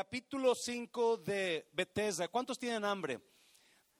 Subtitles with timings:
[0.00, 2.26] capítulo 5 de Bethesda.
[2.26, 3.20] ¿Cuántos tienen hambre?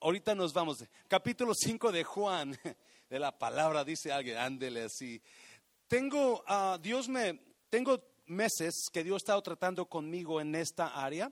[0.00, 0.82] Ahorita nos vamos.
[1.06, 2.58] Capítulo 5 de Juan,
[3.10, 5.20] de la palabra, dice alguien, ándele así.
[5.88, 11.30] Tengo, ah, Dios me, tengo meses que Dios ha estado tratando conmigo en esta área.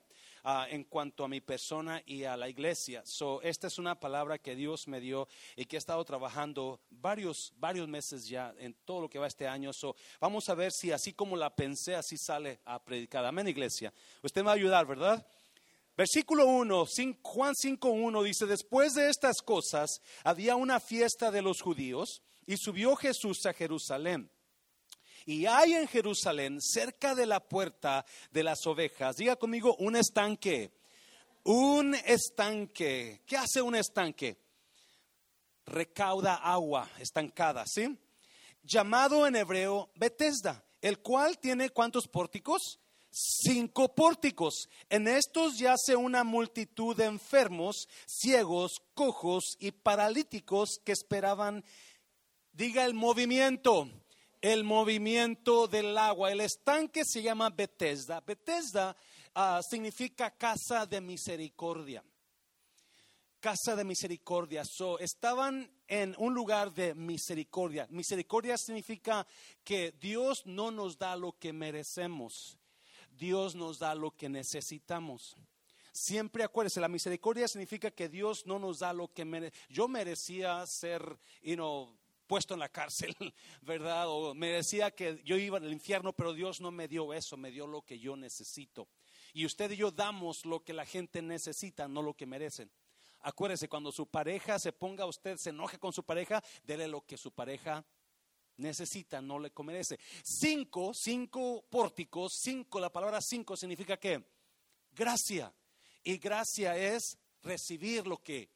[0.51, 3.03] Ah, en cuanto a mi persona y a la iglesia.
[3.05, 7.53] So, esta es una palabra que Dios me dio y que he estado trabajando varios,
[7.59, 9.75] varios meses ya en todo lo que va este año.
[9.75, 13.27] So, vamos a ver si así como la pensé, así sale a predicar.
[13.27, 13.93] Amén, iglesia.
[14.23, 15.27] Usted me va a ayudar, ¿verdad?
[15.95, 16.87] Versículo 1,
[17.21, 22.97] Juan 5.1 dice, después de estas cosas había una fiesta de los judíos y subió
[22.97, 24.31] Jesús a Jerusalén.
[25.29, 30.73] Y hay en Jerusalén, cerca de la puerta de las ovejas, diga conmigo, un estanque.
[31.45, 33.21] Un estanque.
[33.27, 34.39] ¿Qué hace un estanque?
[35.67, 37.95] Recauda agua estancada, ¿sí?
[38.63, 42.81] Llamado en hebreo Bethesda, el cual tiene cuántos pórticos?
[43.11, 44.71] Cinco pórticos.
[44.89, 51.67] En estos yace una multitud de enfermos, ciegos, cojos y paralíticos que esperaban,
[52.55, 53.91] diga el movimiento,
[54.41, 56.31] el movimiento del agua.
[56.31, 58.21] El estanque se llama Bethesda.
[58.21, 58.97] Bethesda
[59.35, 62.05] ah, significa casa de misericordia.
[63.41, 64.65] Casa de misericordia.
[64.65, 67.87] So, estaban en un lugar de misericordia.
[67.91, 69.27] Misericordia significa
[69.63, 72.59] que Dios no nos da lo que merecemos.
[73.11, 75.37] Dios nos da lo que necesitamos.
[75.93, 79.69] Siempre acuérdese, la misericordia significa que Dios no nos da lo que merecemos.
[79.69, 81.93] Yo merecía ser, you know,
[82.29, 83.17] puesto en la cárcel,
[83.63, 84.05] ¿verdad?
[84.09, 87.51] O me decía que yo iba al infierno, pero Dios no me dio eso, me
[87.51, 88.89] dio lo que yo necesito.
[89.33, 92.71] Y usted y yo damos lo que la gente necesita, no lo que merecen.
[93.21, 97.17] Acuérdese, cuando su pareja se ponga, usted se enoje con su pareja, dele lo que
[97.17, 97.85] su pareja
[98.57, 99.99] necesita, no le merece.
[100.23, 104.25] Cinco, cinco pórticos, cinco, la palabra cinco significa que
[104.93, 105.53] gracia.
[106.05, 108.51] Y gracia es recibir lo que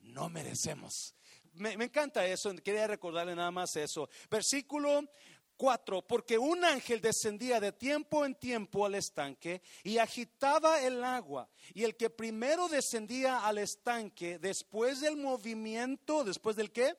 [0.00, 1.14] no merecemos
[1.54, 4.08] me, encanta eso, quería recordarle nada más eso.
[4.30, 5.04] Versículo
[5.56, 11.50] 4, porque un ángel descendía de tiempo en tiempo al estanque y agitaba el agua.
[11.74, 16.96] Y el que primero descendía al estanque, después del movimiento, después del qué?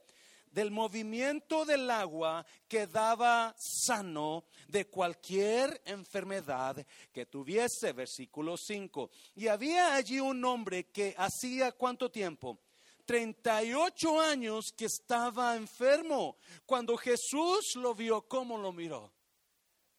[0.51, 7.94] Del movimiento del agua quedaba sano de cualquier enfermedad que tuviese.
[7.94, 9.09] Versículo 5.
[9.35, 12.59] Y había allí un hombre que hacía cuánto tiempo?
[13.06, 16.38] 38 años que estaba enfermo.
[16.66, 19.13] Cuando Jesús lo vio, ¿cómo lo miró?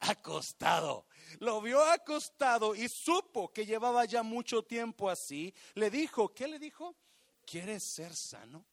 [0.01, 1.07] Acostado.
[1.39, 5.55] Lo vio acostado y supo que llevaba ya mucho tiempo así.
[5.75, 6.97] Le dijo, ¿qué le dijo?
[7.45, 8.65] ¿Quieres ser sano?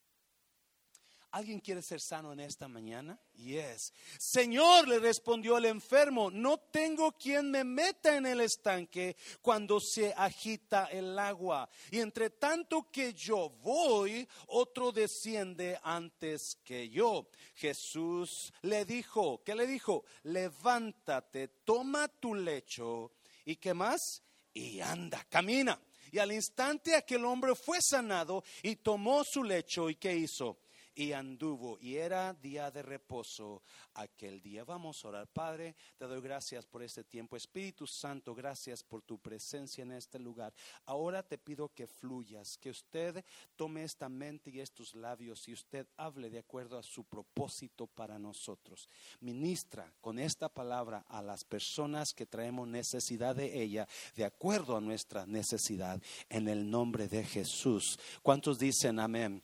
[1.32, 3.20] ¿Alguien quiere ser sano en esta mañana?
[3.36, 3.94] Yes.
[4.18, 10.12] Señor, le respondió el enfermo, no tengo quien me meta en el estanque cuando se
[10.18, 11.70] agita el agua.
[11.92, 17.30] Y entre tanto que yo voy, otro desciende antes que yo.
[17.54, 20.06] Jesús le dijo, ¿qué le dijo?
[20.24, 23.12] Levántate, toma tu lecho
[23.46, 24.24] y qué más?
[24.54, 25.80] Y anda, camina.
[26.12, 30.58] Y al instante aquel hombre fue sanado y tomó su lecho y ¿qué hizo?
[31.00, 34.66] Y anduvo y era día de reposo aquel día.
[34.66, 35.28] Vamos a orar.
[35.28, 37.38] Padre, te doy gracias por este tiempo.
[37.38, 40.54] Espíritu Santo, gracias por tu presencia en este lugar.
[40.86, 43.24] Ahora te pido que fluyas, que usted
[43.56, 48.20] tome esta mente y estos labios y usted hable de acuerdo a su propósito para
[48.20, 48.90] nosotros.
[49.22, 53.88] Ministra con esta palabra a las personas que traemos necesidad de ella,
[54.18, 57.98] de acuerdo a nuestra necesidad, en el nombre de Jesús.
[58.22, 59.42] ¿Cuántos dicen amén?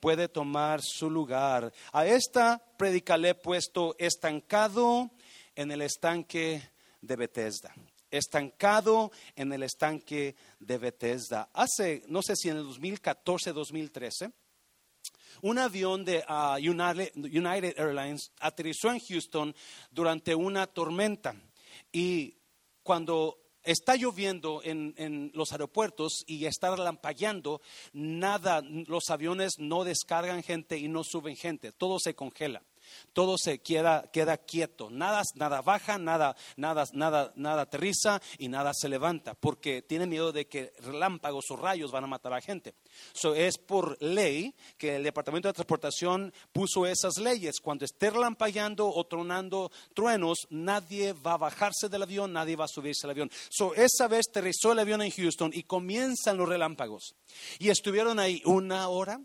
[0.00, 1.72] Puede tomar su lugar.
[1.92, 5.10] A esta predica le he puesto estancado
[5.54, 6.62] en el estanque
[7.00, 7.74] de Bethesda.
[8.10, 11.50] Estancado en el estanque de Bethesda.
[11.52, 14.32] Hace, no sé si en el 2014, 2013,
[15.42, 19.54] un avión de ah, United Airlines aterrizó en Houston
[19.90, 21.34] durante una tormenta.
[21.92, 22.36] Y
[22.82, 27.60] cuando está lloviendo en, los aeropuertos y está relampagueando,
[27.92, 32.62] nada, los aviones no descargan gente y no suben gente, todo se congela
[33.12, 38.72] todo se queda, queda quieto, nada, nada baja, nada, nada, nada, nada aterriza y nada
[38.74, 42.74] se levanta, porque tiene miedo de que relámpagos o rayos van a matar a gente.
[43.12, 47.60] So, es por ley que el Departamento de Transportación puso esas leyes.
[47.60, 52.68] Cuando esté relampagueando o tronando truenos, nadie va a bajarse del avión, nadie va a
[52.68, 53.30] subirse al avión.
[53.48, 57.14] So, esa vez aterrizó el avión en Houston y comienzan los relámpagos.
[57.58, 59.20] Y estuvieron ahí una hora,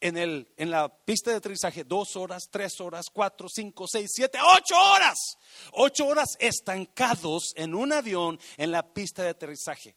[0.00, 4.38] en, el, en la pista de aterrizaje dos horas, tres horas, cuatro, cinco, seis, siete,
[4.42, 5.18] ocho horas.
[5.72, 9.96] Ocho horas estancados en un avión en la pista de aterrizaje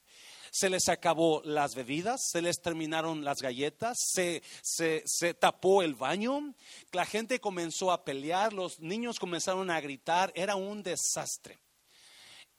[0.53, 6.53] se les acabó las bebidas, se les terminaron las galletas, se, se, tapó el baño,
[6.91, 11.59] la gente comenzó a pelear, los niños comenzaron a gritar, era un desastre.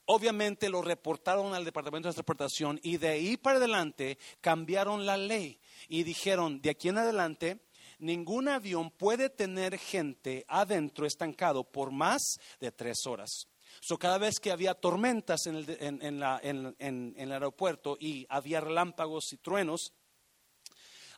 [0.07, 5.59] Obviamente lo reportaron al Departamento de Transportación y de ahí para adelante cambiaron la ley
[5.89, 7.61] y dijeron, de aquí en adelante,
[7.99, 13.49] ningún avión puede tener gente adentro estancado por más de tres horas.
[13.81, 19.93] So, cada vez que había tormentas en el, aeropuerto y había relámpagos y truenos,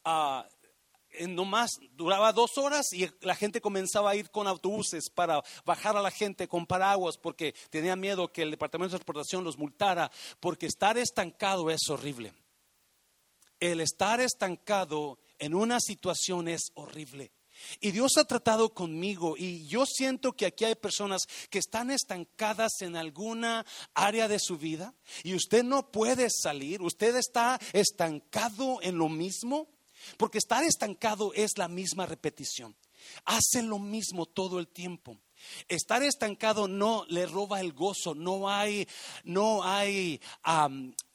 [0.05, 0.43] uh,
[1.29, 6.03] nomás duraba dos horas y la gente comenzaba a ir con autobuses para bajar a
[6.03, 10.11] la gente con paraguas porque tenía miedo que el Departamento de Transportación los multara,
[10.41, 12.33] porque estar estancado es horrible.
[13.61, 17.33] El estar estancado en una situación es horrible.
[17.81, 22.81] Y Dios ha tratado conmigo y yo siento que aquí hay personas que están estancadas
[22.81, 23.65] en alguna
[23.95, 29.69] área de su vida y usted no puede salir, usted está estancado en lo mismo,
[30.17, 32.77] porque estar estancado es la misma repetición.
[33.25, 35.19] Hace lo mismo todo el tiempo.
[35.69, 38.89] Estar estancado no le roba el gozo, no hay,
[39.25, 40.21] no hay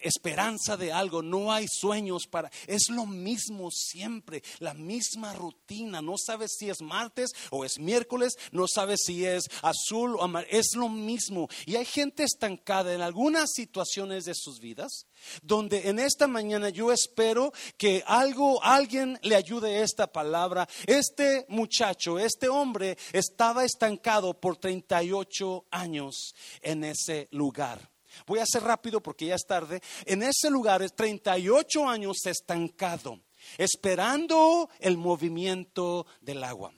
[0.01, 2.51] esperanza de algo, no hay sueños para...
[2.67, 6.01] Es lo mismo siempre, la misma rutina.
[6.01, 10.51] No sabes si es martes o es miércoles, no sabes si es azul o amarillo,
[10.51, 11.47] es lo mismo.
[11.65, 15.07] Y hay gente estancada en algunas situaciones de sus vidas
[15.43, 20.67] donde en esta mañana yo espero que algo, alguien le ayude esta palabra.
[20.85, 27.91] Este muchacho, este hombre estaba estancado por 38 años en ese lugar.
[28.25, 29.81] Voy a ser rápido porque ya es tarde.
[30.05, 33.19] En ese lugar es 38 años estancado,
[33.57, 36.73] esperando el movimiento del agua.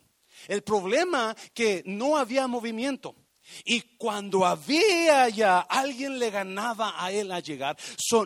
[0.47, 3.15] El problema que no había movimiento.
[3.65, 7.77] Y cuando había ya alguien le ganaba a él a llegar,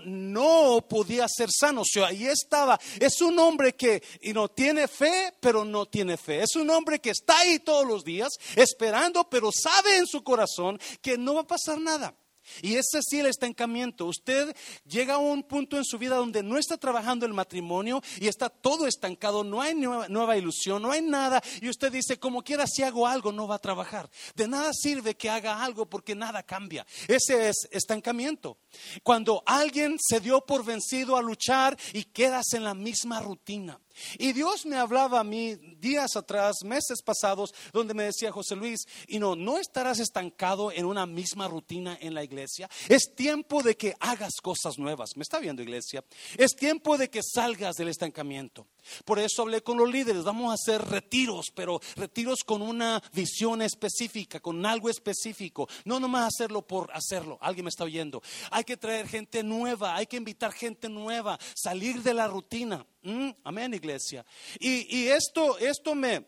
[0.06, 1.82] no podía ser sano.
[1.82, 2.80] O ahí estaba.
[3.00, 6.44] Es un hombre que y no tiene fe, pero no tiene fe.
[6.44, 10.80] Es un hombre que está ahí todos los días esperando, pero sabe en su corazón
[11.02, 12.16] que no va a pasar nada.
[12.62, 14.06] Y ese sí el estancamiento.
[14.06, 14.56] Usted
[14.86, 18.50] llega a un punto en su vida donde no está trabajando el matrimonio y está
[18.50, 21.42] todo estancado, no hay nueva, ilusión, no hay nada.
[21.62, 24.10] Y usted dice, como quiera, si hago algo, no va a trabajar.
[24.36, 26.86] De nada sirve que haga algo porque nada cambia.
[27.08, 28.58] Ese es estancamiento.
[29.04, 33.80] Cuando alguien se dio por vencido a luchar y quedas en la misma rutina.
[34.18, 38.88] Y Dios me hablaba a mí días atrás, meses pasados, donde me decía José Luis,
[39.08, 42.70] y no, no estarás estancado en una misma rutina en la iglesia.
[42.90, 45.16] Es tiempo de que hagas cosas nuevas.
[45.16, 46.04] ¿Me está viendo iglesia?
[46.38, 48.68] Es tiempo de que salgas del estancamiento.
[49.06, 53.62] Por eso hablé con los líderes, vamos a hacer retiros, pero retiros con una visión
[53.62, 55.68] específica, con algo específico.
[55.86, 57.38] No nomás hacerlo por hacerlo.
[57.42, 58.22] Alguien me está oyendo.
[58.52, 62.86] Hay que traer gente nueva, hay que invitar gente nueva, salir de la rutina.
[63.08, 64.26] Mm, amén, iglesia.
[64.60, 66.26] Y, y esto, esto me,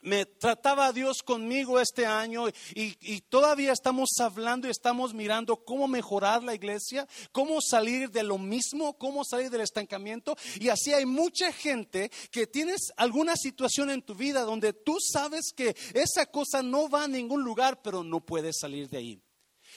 [0.00, 6.42] me trataba Dios conmigo este año y, todavía estamos hablando y estamos mirando cómo mejorar
[6.42, 10.38] la iglesia, cómo salir de lo mismo, cómo salir del estancamiento.
[10.58, 15.52] Y así hay mucha gente que tienes alguna situación en tu vida donde tú sabes
[15.54, 19.22] que esa cosa no va a ningún lugar, pero no puedes salir de ahí.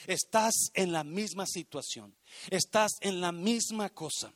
[0.06, 2.16] Estás en la misma situación,
[2.48, 4.32] estás en la misma cosa,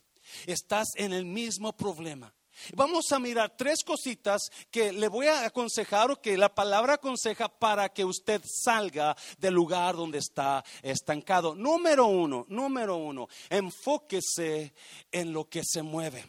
[0.47, 2.33] estás en el mismo problema.
[2.75, 7.49] Vamos a mirar tres cositas que le voy a aconsejar o que la palabra aconseja
[7.49, 11.55] para que usted salga del lugar donde está estancado.
[11.55, 14.75] Número uno, número uno, enfóquese
[15.11, 16.25] en lo que se mueve.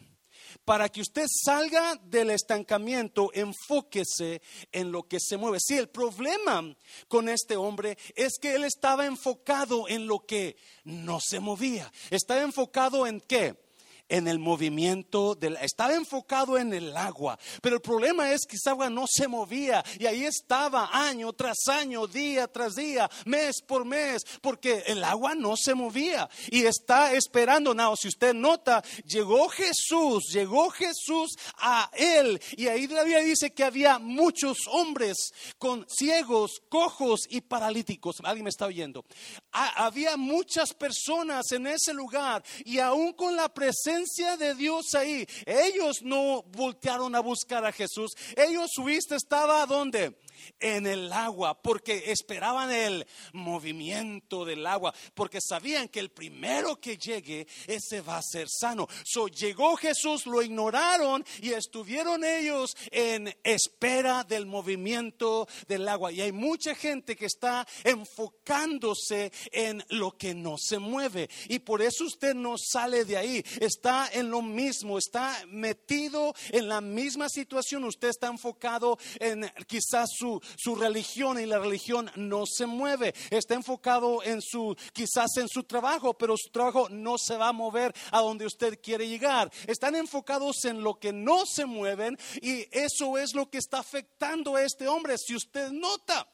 [0.66, 4.42] Para que usted salga del estancamiento, enfóquese
[4.72, 5.60] en lo que se mueve.
[5.60, 6.76] Sí, el problema
[7.08, 11.92] con este hombre es que él estaba enfocado en lo que no se movía.
[12.10, 13.69] Estaba enfocado en qué?
[14.10, 18.72] En el movimiento, del, estaba enfocado en el agua, pero el problema es que esa
[18.72, 23.86] agua no se movía y ahí estaba año tras año, día tras día, mes por
[23.86, 27.74] mes, porque el agua no se movía y está esperando.
[27.74, 33.52] No, si usted nota, llegó Jesús, llegó Jesús a él y ahí la Biblia dice
[33.52, 38.18] que había muchos hombres con ciegos, cojos y paralíticos.
[38.24, 39.06] Alguien me está oyendo.
[39.52, 43.99] había muchas personas en ese lugar y aún con la presencia
[44.38, 45.26] de Dios ahí.
[45.46, 48.12] Ellos no voltearon a buscar a Jesús.
[48.36, 50.16] Ellos, su vista estaba donde?
[50.60, 56.98] En el agua porque esperaban el movimiento del agua, porque sabían que el primero que
[56.98, 58.88] llegue, ese va a ser sano.
[59.04, 66.12] So llegó Jesús, lo ignoraron y estuvieron ellos en espera del movimiento del agua.
[66.12, 71.30] Y hay mucha gente que está enfocándose en lo que no se mueve.
[71.48, 73.44] Y por eso usted no sale de ahí.
[73.60, 77.84] Está en lo mismo, está metido en la misma situación.
[77.84, 83.14] Usted está enfocado en quizás su, su religión y la religión no se mueve.
[83.30, 87.54] Está enfocado en su, quizás en su trabajo, pero su trabajo no se va a
[87.54, 89.52] mover a donde usted quiere llegar.
[89.68, 94.56] Están enfocados en lo que no se mueven y eso es lo que está afectando
[94.56, 95.18] a este hombre.
[95.18, 96.28] Si usted nota,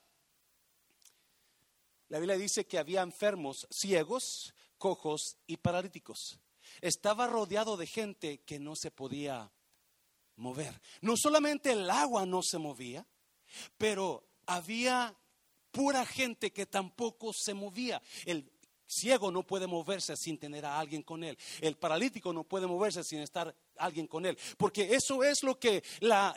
[2.09, 6.39] la Biblia dice que había enfermos, ciegos, cojos y paralíticos.
[6.81, 9.51] Estaba rodeado de gente que no se podía
[10.35, 10.79] mover.
[11.01, 13.05] No solamente el agua no se movía,
[13.77, 15.15] pero había
[15.71, 18.01] pura gente que tampoco se movía.
[18.25, 18.49] El
[18.87, 21.37] ciego no puede moverse sin tener a alguien con él.
[21.59, 24.37] El paralítico no puede moverse sin estar alguien con él.
[24.57, 25.83] Porque eso es lo que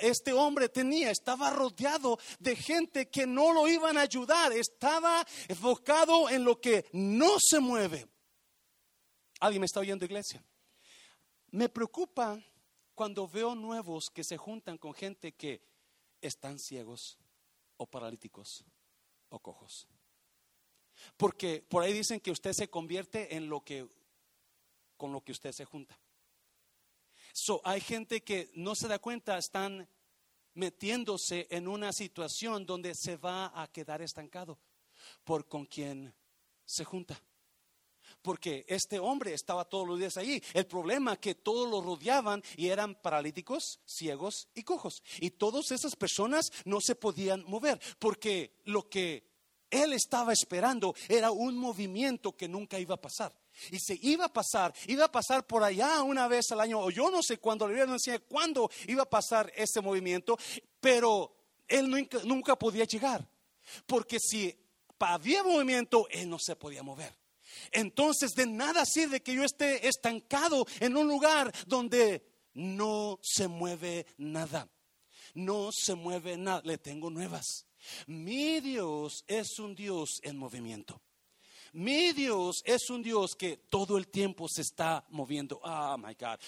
[0.00, 1.10] este hombre tenía.
[1.10, 4.52] Estaba rodeado de gente que no lo iban a ayudar.
[4.52, 8.06] Estaba enfocado en lo que no se mueve.
[9.40, 10.42] ¿Alguien me está oyendo, iglesia?
[11.50, 12.42] Me preocupa
[12.94, 15.62] cuando veo nuevos que se juntan con gente que
[16.20, 17.18] están ciegos
[17.76, 18.64] o paralíticos
[19.28, 19.88] o cojos.
[21.16, 23.88] Porque por ahí dicen que usted se convierte en lo que
[24.96, 25.98] con lo que usted se junta.
[27.32, 29.88] So, hay gente que no se da cuenta, están
[30.54, 34.58] metiéndose en una situación donde se va a quedar estancado
[35.22, 36.12] por con quien
[36.64, 37.22] se junta
[38.22, 40.42] porque este hombre estaba todos los días allí.
[40.54, 45.02] El problema es que todos lo rodeaban y eran paralíticos, ciegos y cojos.
[45.20, 49.28] Y todas esas personas no se podían mover, porque lo que
[49.70, 53.32] él estaba esperando era un movimiento que nunca iba a pasar.
[53.70, 56.90] Y se iba a pasar, iba a pasar por allá una vez al año, o
[56.90, 60.38] yo no sé cuándo, le no decía cuándo iba a pasar ese movimiento,
[60.80, 61.34] pero
[61.66, 63.28] él nunca, nunca podía llegar.
[63.86, 64.56] Porque si
[65.00, 67.14] había movimiento, él no se podía mover.
[67.72, 72.24] Entonces de nada sirve que yo esté estancado en un lugar donde
[72.54, 74.68] no se mueve nada.
[75.34, 76.62] No se mueve nada.
[76.64, 77.66] Le tengo nuevas.
[78.06, 81.00] Mi Dios es un Dios en movimiento.
[81.78, 85.60] Mi Dios es un Dios que todo el tiempo se está moviendo.
[85.62, 86.40] Oh my God.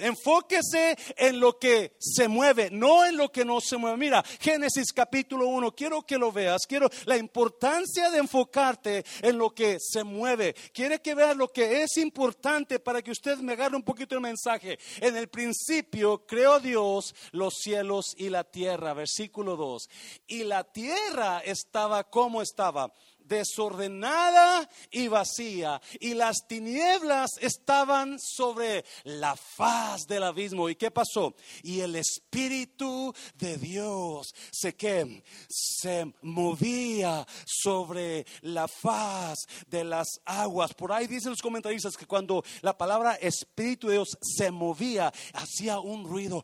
[0.00, 3.96] Enfóquese en lo que se mueve, no en lo que no se mueve.
[3.96, 6.62] Mira, Génesis capítulo 1, quiero que lo veas.
[6.68, 10.54] Quiero la importancia de enfocarte en lo que se mueve.
[10.72, 14.20] Quiere que veas lo que es importante para que usted me agarre un poquito el
[14.20, 14.78] mensaje.
[15.00, 18.94] En el principio creó Dios los cielos y la tierra.
[18.94, 19.88] Versículo 2.
[20.28, 22.92] Y la tierra estaba como estaba
[23.32, 30.68] desordenada y vacía, y las tinieblas estaban sobre la faz del abismo.
[30.68, 31.34] ¿Y qué pasó?
[31.62, 40.74] Y el Espíritu de Dios se que se movía sobre la faz de las aguas.
[40.74, 45.80] Por ahí dicen los comentaristas que cuando la palabra Espíritu de Dios se movía, hacía
[45.80, 46.42] un ruido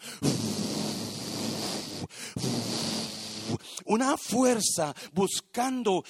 [3.88, 6.04] una fuerza buscando,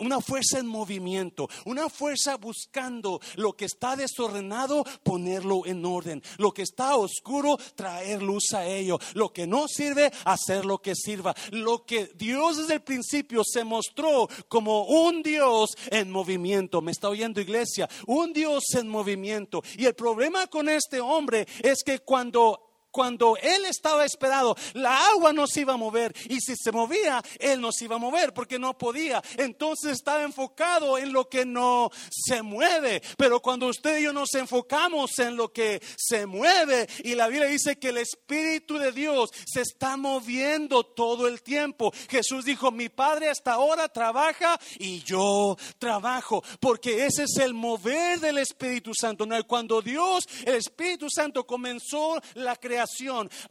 [0.00, 6.52] una fuerza en movimiento, una fuerza buscando lo que está desordenado, ponerlo en orden, lo
[6.52, 11.34] que está oscuro, traer luz a ello, lo que no sirve, hacer lo que sirva,
[11.50, 16.80] lo que Dios desde el principio se mostró como un Dios en movimiento.
[16.80, 17.88] ¿Me está oyendo iglesia?
[18.06, 19.62] Un Dios en movimiento.
[19.76, 25.32] Y el problema con este hombre es que cuando cuando él estaba esperado, la agua
[25.32, 26.14] no se iba a mover.
[26.28, 29.22] Y si se movía, él no se iba a mover porque no podía.
[29.36, 33.02] Entonces estaba enfocado en lo que no se mueve.
[33.16, 37.48] Pero cuando usted y yo nos enfocamos en lo que se mueve, y la Biblia
[37.48, 41.92] dice que el Espíritu de Dios se está moviendo todo el tiempo.
[42.08, 46.42] Jesús dijo, mi Padre hasta ahora trabaja y yo trabajo.
[46.58, 49.26] Porque ese es el mover del Espíritu Santo.
[49.46, 52.79] Cuando Dios, el Espíritu Santo comenzó la creación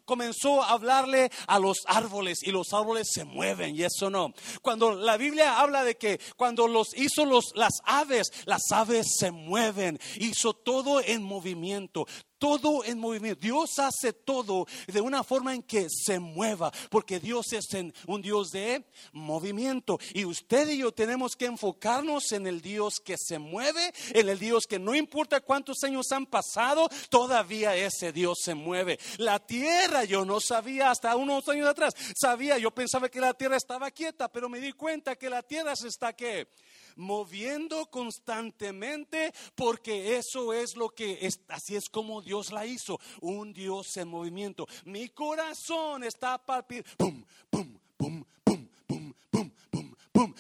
[0.06, 4.34] comenzó a hablarle a los árboles y los árboles se mueven y eso no.
[4.62, 9.32] Cuando la Biblia habla de que cuando los hizo los, las aves, las aves se
[9.32, 12.06] mueven, hizo todo en movimiento
[12.40, 13.42] todo en movimiento.
[13.42, 17.68] Dios hace todo de una forma en que se mueva, porque Dios es
[18.08, 20.00] un Dios de movimiento.
[20.14, 24.40] Y usted y yo tenemos que enfocarnos en el Dios que se mueve, en el
[24.40, 29.00] Dios que no importa cuántos años han pasado, todavía ese Dios se mueve.
[29.18, 33.58] La tierra yo no sabía hasta unos años atrás, sabía, yo pensaba que la tierra
[33.58, 36.48] estaba quieta, pero me di cuenta que la tierra se está que
[36.96, 43.54] moviendo constantemente, porque eso es lo que es, así es como Dios la hizo, un
[43.54, 44.68] Dios en movimiento.
[44.86, 48.24] Mi corazón está palpitando, pum, pum, pum,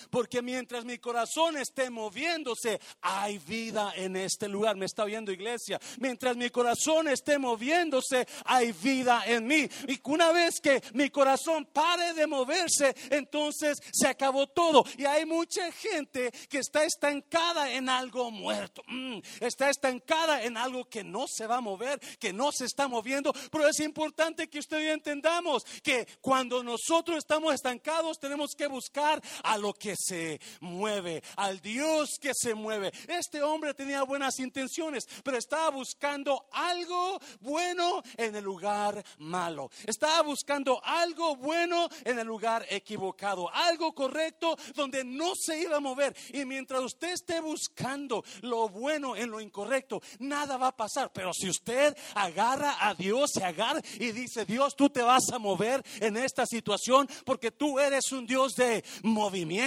[0.10, 4.76] porque mientras mi corazón esté moviéndose, hay vida en este lugar.
[4.76, 5.80] Me está oyendo iglesia.
[6.00, 9.70] Mientras mi corazón esté moviéndose, hay vida en mí.
[9.88, 14.84] Y una vez que mi corazón pare de moverse, entonces se acabó todo.
[14.98, 18.82] Y hay mucha gente que está estancada en algo muerto.
[18.88, 22.88] Mm, está estancada en algo que no se va a mover, que no se está
[22.88, 23.34] moviendo.
[23.52, 29.22] Pero es importante que usted y entendamos que cuando nosotros estamos estancados, tenemos que buscar
[29.44, 32.92] a que se mueve, al Dios que se mueve.
[33.08, 39.70] Este hombre tenía buenas intenciones, pero estaba buscando algo bueno en el lugar malo.
[39.86, 45.82] Estaba buscando algo bueno en el lugar equivocado, algo correcto donde no se iba a
[45.82, 46.16] mover.
[46.34, 51.12] Y mientras usted esté buscando lo bueno en lo incorrecto, nada va a pasar.
[51.14, 55.40] Pero si usted agarra a Dios, se agarra y dice, Dios, tú te vas a
[55.40, 59.59] mover en esta situación porque tú eres un Dios de movimiento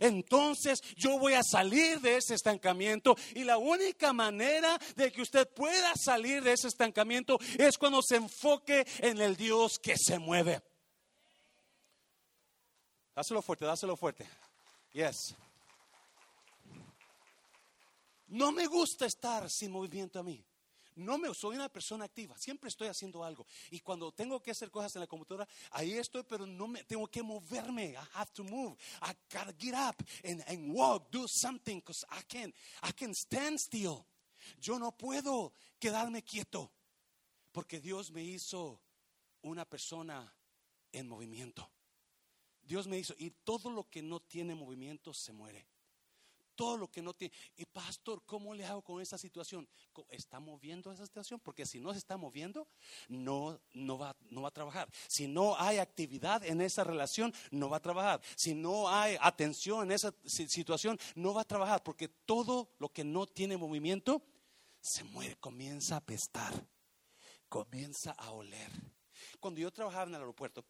[0.00, 3.16] entonces yo voy a salir de ese estancamiento.
[3.34, 8.16] Y la única manera de que usted pueda salir de ese estancamiento es cuando se
[8.16, 10.62] enfoque en el Dios que se mueve.
[13.14, 14.28] Dáselo fuerte, dáselo fuerte.
[14.92, 15.34] Yes.
[18.28, 20.44] No me gusta estar sin movimiento a mí.
[20.96, 23.46] No me soy una persona activa, siempre estoy haciendo algo.
[23.70, 27.06] Y cuando tengo que hacer cosas en la computadora, ahí estoy, pero no me tengo
[27.06, 27.90] que moverme.
[27.90, 28.76] I have to move.
[29.02, 34.06] I gotta get up and, walk, do something, because I can, I can stand still.
[34.58, 36.72] Yo no puedo quedarme quieto,
[37.52, 38.80] porque Dios me hizo
[39.42, 40.32] una persona
[40.92, 41.68] en movimiento.
[42.62, 45.66] Dios me hizo, y todo lo que no tiene movimiento se muere
[46.56, 47.32] todo lo que no tiene.
[47.56, 49.68] Y pastor, ¿cómo le hago con esa situación?
[50.08, 51.38] ¿Está moviendo esa situación?
[51.38, 52.66] Porque si no se está moviendo,
[53.08, 54.88] no, no, va, no va a trabajar.
[55.06, 58.20] Si no hay actividad en esa relación, no va a trabajar.
[58.34, 61.82] Si no hay atención en esa situación, no va a trabajar.
[61.84, 64.22] Porque todo lo que no tiene movimiento,
[64.80, 66.52] se muere, comienza a pestar,
[67.48, 68.70] comienza a oler.
[69.40, 70.64] Cuando yo trabajaba en el aeropuerto,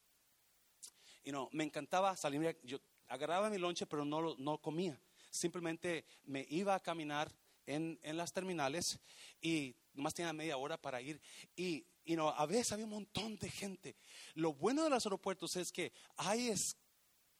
[1.22, 5.00] y no me encantaba salir, yo agarraba mi lonche, pero no, no comía
[5.36, 7.30] simplemente me iba a caminar
[7.66, 8.98] en, las terminales
[9.40, 11.20] y nomás tenía media hora para ir.
[11.56, 13.96] Y, no, a veces había un montón de gente.
[14.34, 16.54] Lo bueno de los aeropuertos es que hay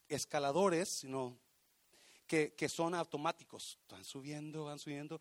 [0.08, 1.38] escaladores no,
[2.26, 3.78] que, que son automáticos.
[3.88, 5.20] Van subiendo, van subiendo.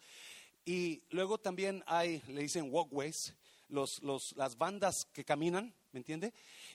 [0.66, 3.36] Y luego también hay, le dicen walkways,
[3.70, 4.02] los,
[4.36, 6.34] las bandas que caminan, ¿me entiende?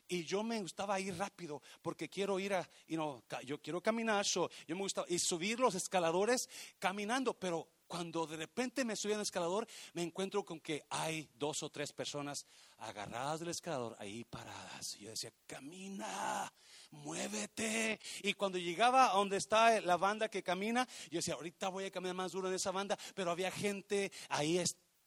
[0.08, 4.48] Y yo me gustaba ir rápido porque quiero ir a, you yo quiero caminar, yo
[4.68, 6.48] me gustaba y subir los escaladores
[6.78, 11.64] caminando, pero cuando de repente me subí al escalador, me encuentro con que hay dos
[11.64, 12.46] o tres personas
[12.78, 14.94] agarradas del escalador ahí paradas.
[14.94, 16.52] Y yo decía, camina,
[16.92, 17.98] muévete.
[18.22, 21.90] Y cuando llegaba a donde está la banda que camina, yo decía, ahorita voy a
[21.90, 24.58] caminar más duro en esa banda, pero había gente ahí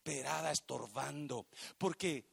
[0.03, 2.25] esperada, estorbando, porque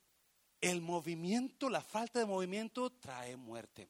[0.61, 3.89] el movimiento, la falta de movimiento trae muerte.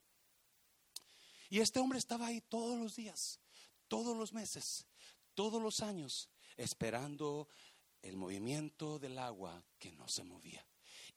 [1.49, 3.39] Y este hombre estaba ahí todos los días,
[3.87, 4.85] todos los meses,
[5.33, 7.47] todos los años, esperando
[8.03, 10.63] el movimiento del agua que no se movía.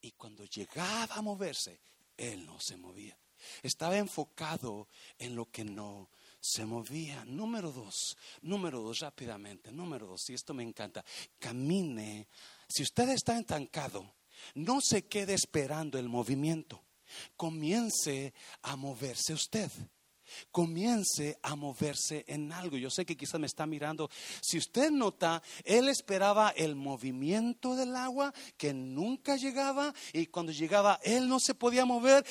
[0.01, 1.81] Y cuando llegaba a moverse,
[2.17, 3.17] él no se movía.
[3.63, 6.09] Estaba enfocado en lo que no
[6.41, 7.25] se movía.
[7.25, 11.05] Número dos, número dos, rápidamente, número dos, y esto me encanta,
[11.39, 12.29] camine.
[12.69, 14.15] Si usted está estancado,
[14.55, 16.85] no se quede esperando el movimiento.
[17.37, 19.71] Comience a moverse usted
[20.51, 22.77] comience a moverse en algo.
[22.77, 24.11] Yo sé que quizás me está mirando.
[24.41, 31.01] Si usted nota, él esperaba el movimiento del agua que nunca llegaba y cuando llegaba
[31.03, 32.25] él no se podía mover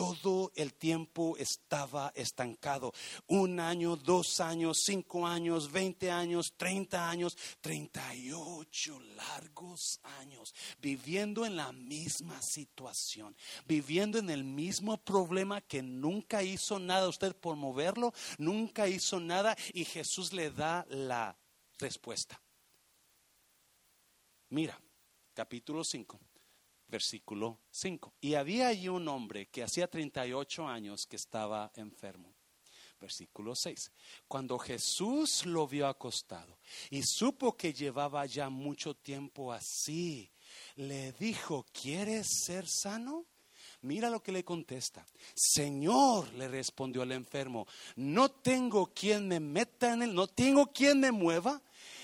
[0.00, 2.94] todo el tiempo estaba estancado.
[3.26, 10.54] Un año, dos años, cinco años, veinte años, treinta años, treinta y ocho largos años,
[10.78, 13.36] viviendo en la misma situación,
[13.66, 19.54] viviendo en el mismo problema que nunca hizo nada usted por moverlo, nunca hizo nada
[19.74, 21.36] y Jesús le da la
[21.78, 22.40] respuesta.
[24.48, 24.80] Mira,
[25.34, 26.18] capítulo 5,
[26.90, 28.14] versículo 5.
[28.20, 32.34] Y había allí un hombre que hacía 38 años que estaba enfermo.
[33.00, 33.92] Versículo 6.
[34.28, 36.58] Cuando Jesús lo vio acostado
[36.90, 40.30] y supo que llevaba ya mucho tiempo así,
[40.76, 43.24] le dijo, ¿quieres ser sano?
[43.82, 45.06] Mira lo que le contesta.
[45.34, 51.00] Señor, le respondió el enfermo, no tengo quien me meta en él, no tengo quien
[51.00, 51.62] me mueva.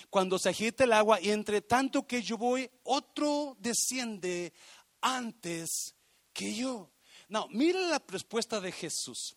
[0.08, 4.54] Cuando se agita el agua y entre tanto que yo voy, otro desciende
[5.00, 5.94] antes
[6.32, 6.92] que yo.
[7.28, 9.36] No, mira la respuesta de Jesús.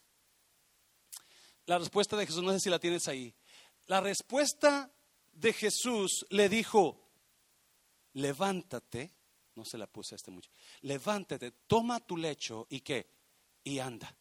[1.66, 3.34] La respuesta de Jesús, no sé si la tienes ahí.
[3.88, 4.92] La respuesta
[5.32, 7.10] de Jesús le dijo,
[8.14, 9.12] levántate,
[9.56, 13.10] no se la puse a este mucho, levántate, toma tu lecho y qué,
[13.64, 14.16] y anda.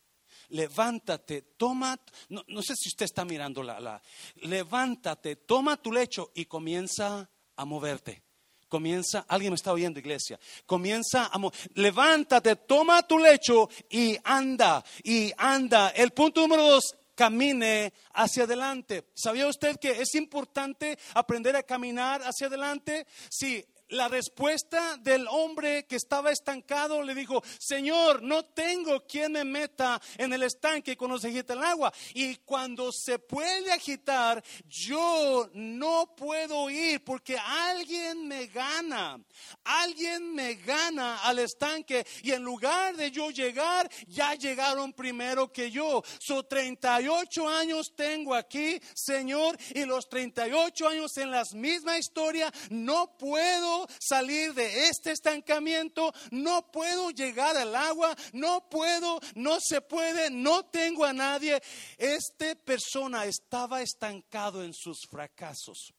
[0.51, 1.99] Levántate, toma,
[2.29, 4.03] no, no sé si usted está mirando la, la,
[4.37, 8.28] levántate, toma tu lecho y comienza a moverte.
[8.69, 10.39] Comienza, alguien me está oyendo, iglesia.
[10.67, 11.41] Comienza a,
[11.75, 15.91] levántate, toma tu lecho y anda, y anda.
[15.91, 19.09] El punto número dos, camine hacia adelante.
[19.15, 23.07] ¿Sabía usted que es importante aprender a caminar hacia adelante?
[23.29, 29.45] Si la respuesta del hombre que estaba estancado le dijo, Señor, no tengo quien me
[29.45, 31.93] meta en el estanque cuando se agita el agua.
[32.15, 39.19] Y cuando se puede agitar, yo no puedo ir porque alguien me gana.
[39.65, 45.71] Alguien me gana al estanque y en lugar de yo llegar, ya llegaron primero que
[45.71, 46.03] yo.
[46.19, 53.17] So 38 años tengo aquí, Señor, y los 38 años en la misma historia, no
[53.17, 60.31] puedo salir de este estancamiento, no puedo llegar al agua, no puedo, no se puede,
[60.31, 61.61] no tengo a nadie.
[61.97, 65.93] Esta persona estaba estancado en sus fracasos.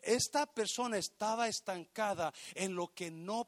[0.00, 3.44] Esta persona estaba estancada en lo que no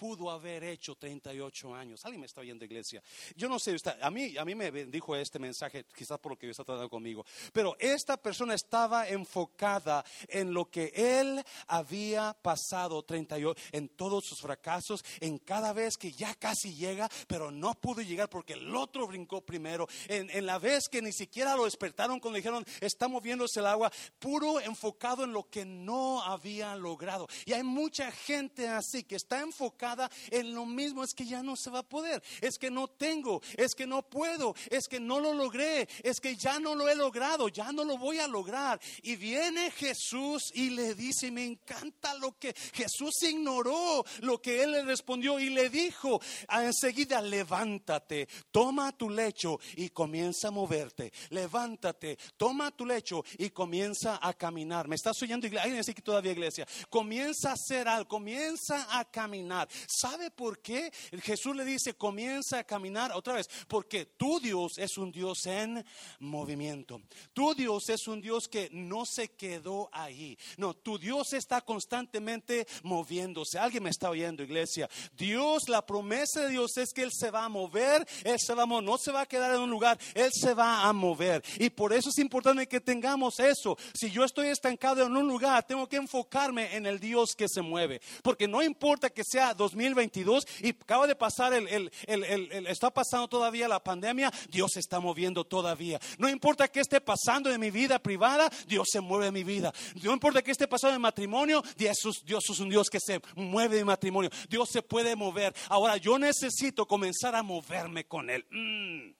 [0.00, 2.02] pudo haber hecho 38 años.
[2.06, 3.02] Alguien me está viendo, iglesia.
[3.36, 6.46] Yo no sé, a mí, a mí me dijo este mensaje, quizás por lo que
[6.46, 13.02] Dios está tratando conmigo, pero esta persona estaba enfocada en lo que él había pasado
[13.02, 18.00] 38, en todos sus fracasos, en cada vez que ya casi llega, pero no pudo
[18.00, 22.20] llegar porque el otro brincó primero, en, en la vez que ni siquiera lo despertaron
[22.20, 27.28] cuando dijeron, está moviéndose el agua, puro enfocado en lo que no había logrado.
[27.44, 29.89] Y hay mucha gente así que está enfocada
[30.30, 33.40] en lo mismo, es que ya no se va a poder, es que no tengo,
[33.56, 36.94] es que no puedo, es que no lo logré, es que ya no lo he
[36.94, 38.80] logrado, ya no lo voy a lograr.
[39.02, 44.72] Y viene Jesús y le dice, me encanta lo que Jesús ignoró, lo que él
[44.72, 52.18] le respondió y le dijo, enseguida levántate, toma tu lecho y comienza a moverte, levántate,
[52.36, 54.88] toma tu lecho y comienza a caminar.
[54.88, 55.48] ¿Me estás oyendo?
[55.60, 59.68] hay que todavía iglesia, comienza a hacer algo, comienza a caminar.
[59.88, 60.92] ¿Sabe por qué?
[61.22, 65.84] Jesús le dice, comienza a caminar otra vez, porque tu Dios es un Dios en
[66.18, 67.00] movimiento.
[67.32, 70.38] Tu Dios es un Dios que no se quedó ahí.
[70.56, 73.58] No, tu Dios está constantemente moviéndose.
[73.58, 74.88] Alguien me está oyendo, iglesia.
[75.16, 78.62] Dios, la promesa de Dios es que Él se va a mover, Él se va
[78.62, 81.42] a mover, no se va a quedar en un lugar, Él se va a mover.
[81.58, 83.76] Y por eso es importante que tengamos eso.
[83.94, 87.62] Si yo estoy estancado en un lugar, tengo que enfocarme en el Dios que se
[87.62, 88.00] mueve.
[88.22, 93.28] Porque no importa que sea 2022 y acaba de pasar el, el, el, está pasando
[93.28, 96.00] todavía la pandemia, Dios se está moviendo todavía.
[96.18, 99.72] No importa que esté pasando en mi vida privada, Dios se mueve en mi vida.
[100.02, 103.78] No importa que esté pasando en matrimonio, Dios, Dios es un Dios que se mueve
[103.78, 104.30] en matrimonio.
[104.48, 105.54] Dios se puede mover.
[105.68, 108.46] Ahora yo necesito comenzar a moverme con Él.
[108.50, 109.12] Mm.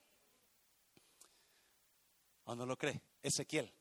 [2.44, 3.00] ¿O no lo cree?
[3.22, 3.72] Ezequiel.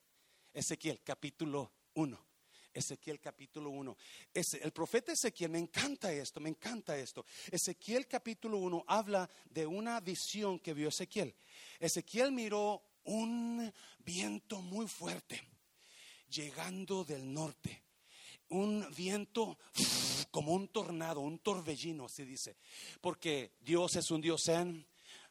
[0.53, 2.28] Ezequiel, capítulo 1.
[2.73, 3.97] Ezequiel capítulo 1.
[4.33, 7.25] el profeta Ezequiel, me encanta esto, me encanta esto.
[7.51, 11.35] Ezequiel capítulo 1 habla de una visión que vio Ezequiel.
[11.79, 15.41] Ezequiel miró un viento muy fuerte
[16.29, 17.83] llegando del norte.
[18.49, 19.59] Un viento
[20.31, 22.57] como un tornado, un torbellino, se dice.
[23.01, 24.87] Porque Dios es un Dios en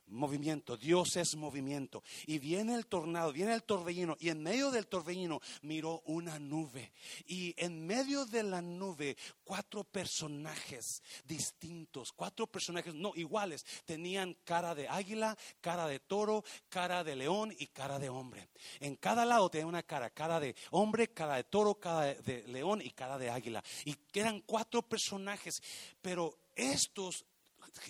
[0.09, 2.03] movimiento, Dios es movimiento.
[2.27, 6.92] Y viene el tornado, viene el torbellino, y en medio del torbellino miró una nube.
[7.27, 14.75] Y en medio de la nube, cuatro personajes distintos, cuatro personajes no iguales, tenían cara
[14.75, 18.49] de águila, cara de toro, cara de león y cara de hombre.
[18.81, 22.81] En cada lado tenía una cara, cara de hombre, cara de toro, cara de león
[22.83, 23.62] y cara de águila.
[23.85, 25.62] Y eran cuatro personajes,
[26.03, 27.25] pero estos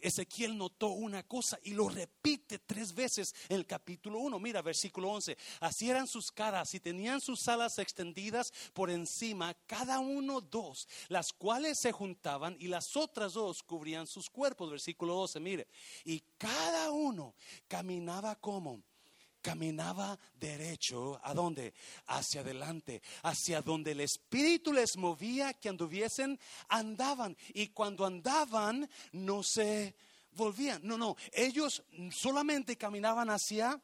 [0.03, 4.39] Ezequiel notó una cosa y lo repite tres veces en el capítulo 1.
[4.39, 5.37] Mira, versículo 11.
[5.61, 11.33] Así eran sus caras y tenían sus alas extendidas por encima, cada uno dos, las
[11.33, 14.71] cuales se juntaban y las otras dos cubrían sus cuerpos.
[14.71, 15.69] Versículo 12, mire.
[16.05, 17.35] Y cada uno
[17.67, 18.83] caminaba como
[19.41, 21.75] caminaba derecho, ¿a dónde?
[22.07, 27.37] Hacia adelante, hacia donde el Espíritu les movía que anduviesen, andaban.
[27.55, 29.95] Y cuando andaban, no se
[30.33, 30.81] volvían.
[30.85, 33.81] No, no, ellos solamente caminaban hacia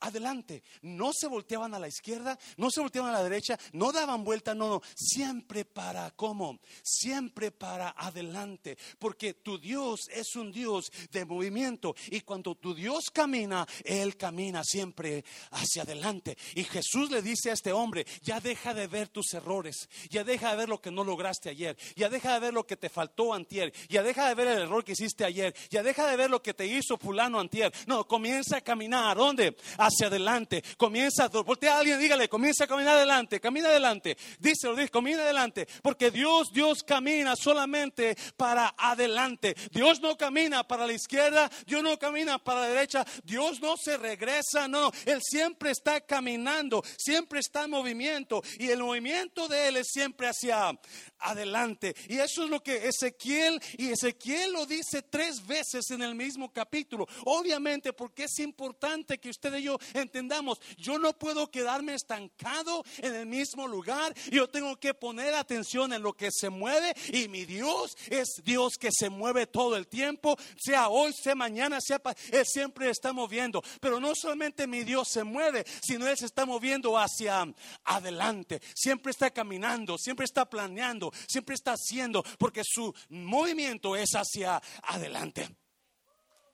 [0.00, 0.62] adelante.
[0.82, 4.54] No se volteaban a la izquierda, no se volteaban a la derecha, no daban vuelta,
[4.54, 4.82] no, no.
[4.94, 8.76] Siempre para cómo, siempre para adelante.
[8.98, 11.94] Porque tu Dios es un Dios de movimiento.
[12.10, 16.36] Y cuando tu Dios camina, Él camina siempre hacia adelante.
[16.54, 20.50] Y Jesús le dice a este hombre, ya deja de ver tus errores, ya deja
[20.50, 23.34] de ver lo que no lograste ayer, ya deja de ver lo que te faltó
[23.34, 26.42] antier, ya deja de ver el error que hiciste ayer, ya deja de ver lo
[26.42, 27.72] que te hizo fulano antier.
[27.86, 29.16] No, comienza a caminar.
[29.16, 29.56] ¿Dónde?
[29.86, 30.62] Hacia adelante.
[30.76, 34.16] Comienza, voltea a alguien, dígale, comienza a caminar adelante, camina adelante.
[34.38, 35.66] Díselo, dice, camina adelante.
[35.82, 39.54] Porque Dios, Dios camina solamente para adelante.
[39.70, 43.96] Dios no camina para la izquierda, Dios no camina para la derecha, Dios no se
[43.96, 44.90] regresa, no.
[45.04, 48.42] Él siempre está caminando, siempre está en movimiento.
[48.58, 50.70] Y el movimiento de Él es siempre hacia
[51.18, 51.94] adelante.
[52.08, 56.52] Y eso es lo que Ezequiel, y Ezequiel lo dice tres veces en el mismo
[56.52, 57.06] capítulo.
[57.24, 63.14] Obviamente, porque es importante que usted y yo entendamos, yo no puedo quedarme estancado en
[63.14, 67.44] el mismo lugar, yo tengo que poner atención en lo que se mueve y mi
[67.44, 72.00] Dios es Dios que se mueve todo el tiempo, sea hoy, sea mañana, sea
[72.30, 76.44] Él siempre está moviendo, pero no solamente mi Dios se mueve, sino Él se está
[76.46, 77.46] moviendo hacia
[77.84, 84.60] adelante, siempre está caminando, siempre está planeando, siempre está haciendo, porque su movimiento es hacia
[84.82, 85.48] adelante.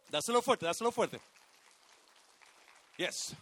[0.08, 1.20] Dáselo fuerte, dáselo fuerte.
[2.98, 3.34] Yes.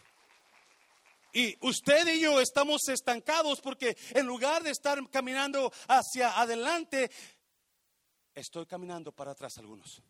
[1.33, 7.11] Y usted y yo estamos estancados porque en lugar de estar caminando hacia adelante,
[8.35, 10.03] estoy caminando para atrás algunos.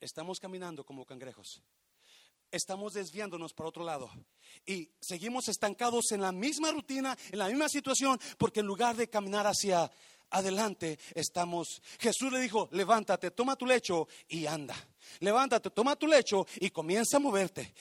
[0.00, 1.62] Estamos caminando como cangrejos.
[2.50, 4.10] Estamos desviándonos para otro lado.
[4.66, 9.08] Y seguimos estancados en la misma rutina, en la misma situación, porque en lugar de
[9.08, 9.90] caminar hacia
[10.32, 11.82] adelante, estamos...
[11.98, 14.74] Jesús le dijo, levántate, toma tu lecho y anda.
[15.20, 17.72] Levántate, toma tu lecho y comienza a moverte.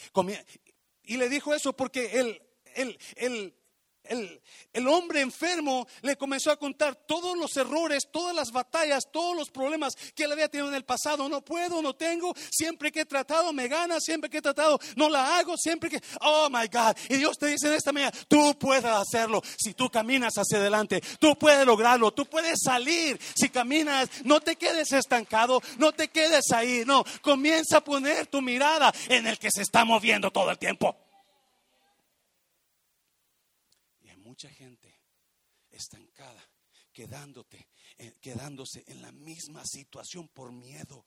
[1.04, 2.42] Y le dijo eso porque el,
[2.76, 3.56] el, el,
[4.04, 9.50] el, hombre enfermo le comenzó a contar todos los errores, todas las batallas, todos los
[9.50, 11.30] problemas que él había tenido en el pasado.
[11.30, 15.10] No puedo, no tengo, siempre que he tratado me gana, siempre que he tratado no
[15.10, 16.96] la hago, siempre que, oh my God.
[17.10, 21.02] Y Dios te dice en esta mañana, tú puedes hacerlo si tú caminas hacia adelante,
[21.20, 26.52] tú puedes lograrlo, tú puedes salir si caminas, no te quedes estancado, no te quedes
[26.52, 30.58] ahí, no, comienza a poner tu mirada en el que se está moviendo todo el
[30.58, 31.11] tiempo.
[34.42, 35.00] Mucha gente
[35.70, 36.44] estancada,
[36.92, 41.06] quedándote, eh, quedándose en la misma situación por miedo.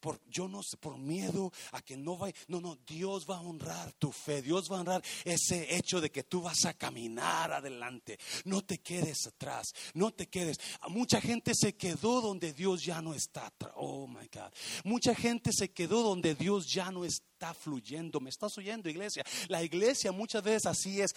[0.00, 2.34] Por, yo no sé, por miedo a que no vaya.
[2.48, 4.42] No, no, Dios va a honrar tu fe.
[4.42, 8.18] Dios va a honrar ese hecho de que tú vas a caminar adelante.
[8.44, 9.72] No te quedes atrás.
[9.94, 10.58] No te quedes.
[10.88, 13.52] Mucha gente se quedó donde Dios ya no está.
[13.76, 14.52] Oh my God.
[14.84, 18.20] Mucha gente se quedó donde Dios ya no está fluyendo.
[18.20, 19.24] ¿Me estás oyendo, iglesia?
[19.48, 21.14] La iglesia muchas veces así es.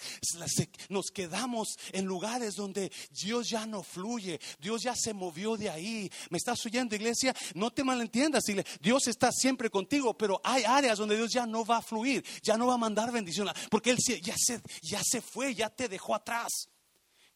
[0.88, 4.40] Nos quedamos en lugares donde Dios ya no fluye.
[4.58, 6.10] Dios ya se movió de ahí.
[6.30, 7.34] ¿Me estás oyendo, iglesia?
[7.54, 8.44] No te malentiendas.
[8.80, 12.56] Dios está siempre contigo, pero hay áreas donde Dios ya no va a fluir, ya
[12.56, 16.14] no va a mandar bendición, porque Él ya se, ya se fue, ya te dejó
[16.14, 16.68] atrás.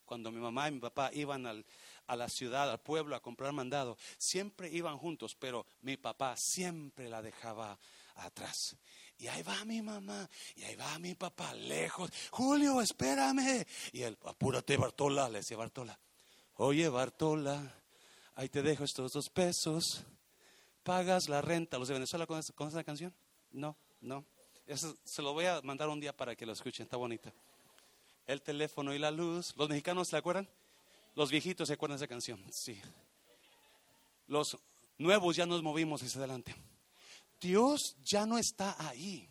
[0.04, 3.96] Cuando mi mamá y mi papá iban a la ciudad, al pueblo a comprar mandado,
[4.18, 7.78] siempre iban juntos, pero mi papá siempre la dejaba
[8.16, 8.76] atrás.
[9.16, 12.10] Y ahí va mi mamá, y ahí va mi papá, lejos.
[12.30, 13.64] Julio, espérame.
[13.92, 15.98] Y él, apúrate, Bartola, le decía Bartola.
[16.56, 17.74] Oye, Bartola,
[18.34, 20.04] ahí te dejo estos dos pesos.
[20.84, 21.78] Pagas la renta.
[21.78, 23.12] ¿Los de Venezuela con esa, canción?
[23.50, 24.24] No, no.
[25.04, 27.32] se lo voy a mandar un día para que lo escuchen, está bonita.
[28.26, 29.54] El teléfono y la luz.
[29.56, 30.48] ¿Los mexicanos se acuerdan?
[31.14, 32.80] Los viejitos se acuerdan de esa canción, sí.
[34.26, 34.58] Los
[34.98, 36.54] nuevos ya nos movimos hacia adelante.
[37.40, 39.28] Dios ya no está ahí.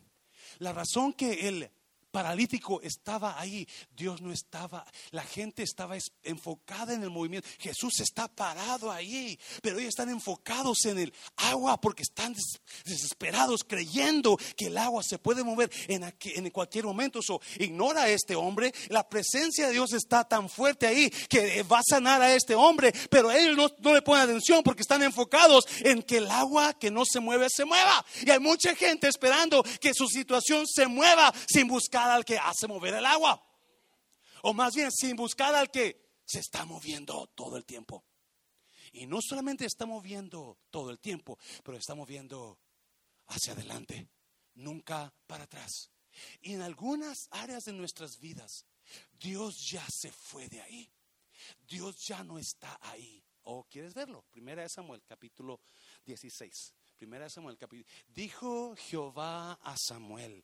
[0.60, 1.70] La razón que el
[2.14, 3.68] paralítico estaba ahí.
[3.98, 7.50] Dios no estaba, la gente estaba enfocada en el movimiento.
[7.58, 12.36] Jesús está parado ahí, pero ellos están enfocados en el agua porque están
[12.86, 17.20] desesperados creyendo que el agua se puede mover en, en cualquier momento.
[17.24, 18.72] So, ignora a este hombre.
[18.90, 22.94] La presencia de Dios está tan fuerte ahí que va a sanar a este hombre,
[23.10, 26.92] pero ellos no, no le ponen atención porque están enfocados en que el agua que
[26.92, 28.06] no se mueve se mueva.
[28.24, 32.68] Y hay mucha gente esperando que su situación se mueva sin buscar al que hace
[32.68, 33.42] mover el agua.
[34.44, 38.06] O más bien sin buscar al que se está moviendo todo el tiempo.
[38.92, 42.60] Y no solamente está moviendo todo el tiempo, pero está moviendo
[43.28, 44.08] hacia adelante,
[44.56, 45.90] nunca para atrás.
[46.42, 48.66] Y en algunas áreas de nuestras vidas,
[49.14, 50.92] Dios ya se fue de ahí.
[51.68, 53.24] Dios ya no está ahí.
[53.44, 54.24] ¿O quieres verlo?
[54.30, 55.60] Primera de Samuel, capítulo
[56.06, 56.74] 16.
[57.04, 57.58] Primera Samuel.
[58.08, 60.42] Dijo Jehová a Samuel: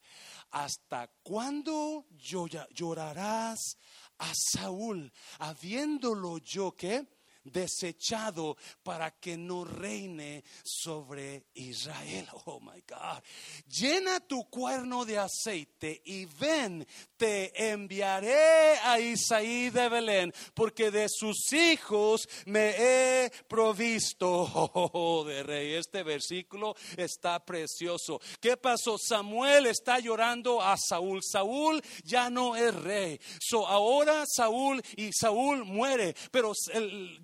[0.51, 3.77] ¿Hasta cuándo llorarás
[4.17, 7.07] a Saúl, habiéndolo yo que
[7.43, 12.27] desechado para que no reine sobre Israel.
[12.45, 13.23] Oh my God.
[13.67, 16.85] Llena tu cuerno de aceite y ven,
[17.19, 24.49] te enviaré a Isaí de Belén, porque de sus hijos me he provisto.
[24.81, 28.21] Oh, de rey, este versículo está precioso.
[28.39, 28.97] ¿Qué pasó?
[28.97, 31.21] Samuel está llorando a Saúl.
[31.21, 33.19] Saúl ya no es rey.
[33.41, 37.19] So ahora Saúl y Saúl muere, pero el,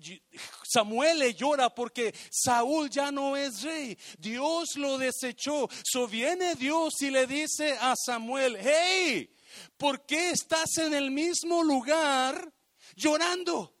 [0.62, 3.96] Samuel le llora porque Saúl ya no es rey.
[4.18, 5.68] Dios lo desechó.
[5.82, 9.30] So viene Dios y le dice a Samuel, hey,
[9.76, 12.52] ¿por qué estás en el mismo lugar
[12.94, 13.76] llorando?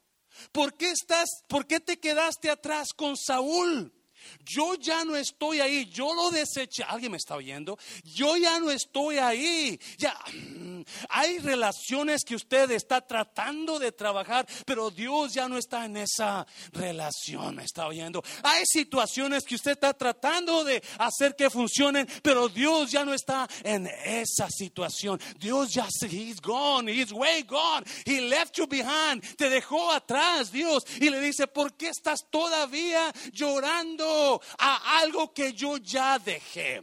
[0.52, 3.95] ¿Por qué estás, por qué te quedaste atrás con Saúl?
[4.44, 6.84] Yo ya no estoy ahí, yo lo deseché.
[6.84, 7.78] ¿Alguien me está oyendo?
[8.04, 9.78] Yo ya no estoy ahí.
[9.98, 10.16] Ya
[11.08, 16.46] hay relaciones que usted está tratando de trabajar, pero Dios ya no está en esa
[16.72, 17.56] relación.
[17.56, 18.22] ¿Me está oyendo?
[18.42, 23.48] Hay situaciones que usted está tratando de hacer que funcionen, pero Dios ya no está
[23.62, 25.20] en esa situación.
[25.38, 27.84] Dios ya he's gone, he's way gone.
[28.04, 29.22] He left you behind.
[29.36, 30.84] Te dejó atrás, Dios.
[31.00, 34.15] Y le dice, ¿por qué estás todavía llorando?
[34.58, 36.82] A algo que yo ya dejé.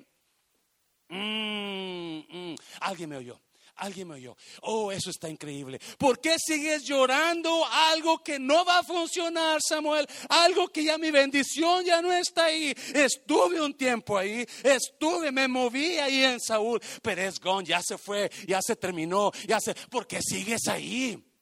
[1.09, 2.55] Mm, mm.
[2.81, 3.39] Alguien me oyó.
[3.75, 4.37] Alguien me oyó.
[4.61, 5.79] Oh, eso está increíble.
[5.97, 10.07] ¿Por qué sigues llorando algo que no va a funcionar, Samuel?
[10.29, 12.73] Algo que ya mi bendición ya no está ahí.
[12.93, 17.97] Estuve un tiempo ahí, estuve, me moví ahí en Saúl, pero es gone, ya se
[17.97, 19.73] fue, ya se terminó, ya se.
[19.73, 21.32] ¿Por qué sigues ahí?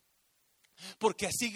[0.98, 1.54] Porque así,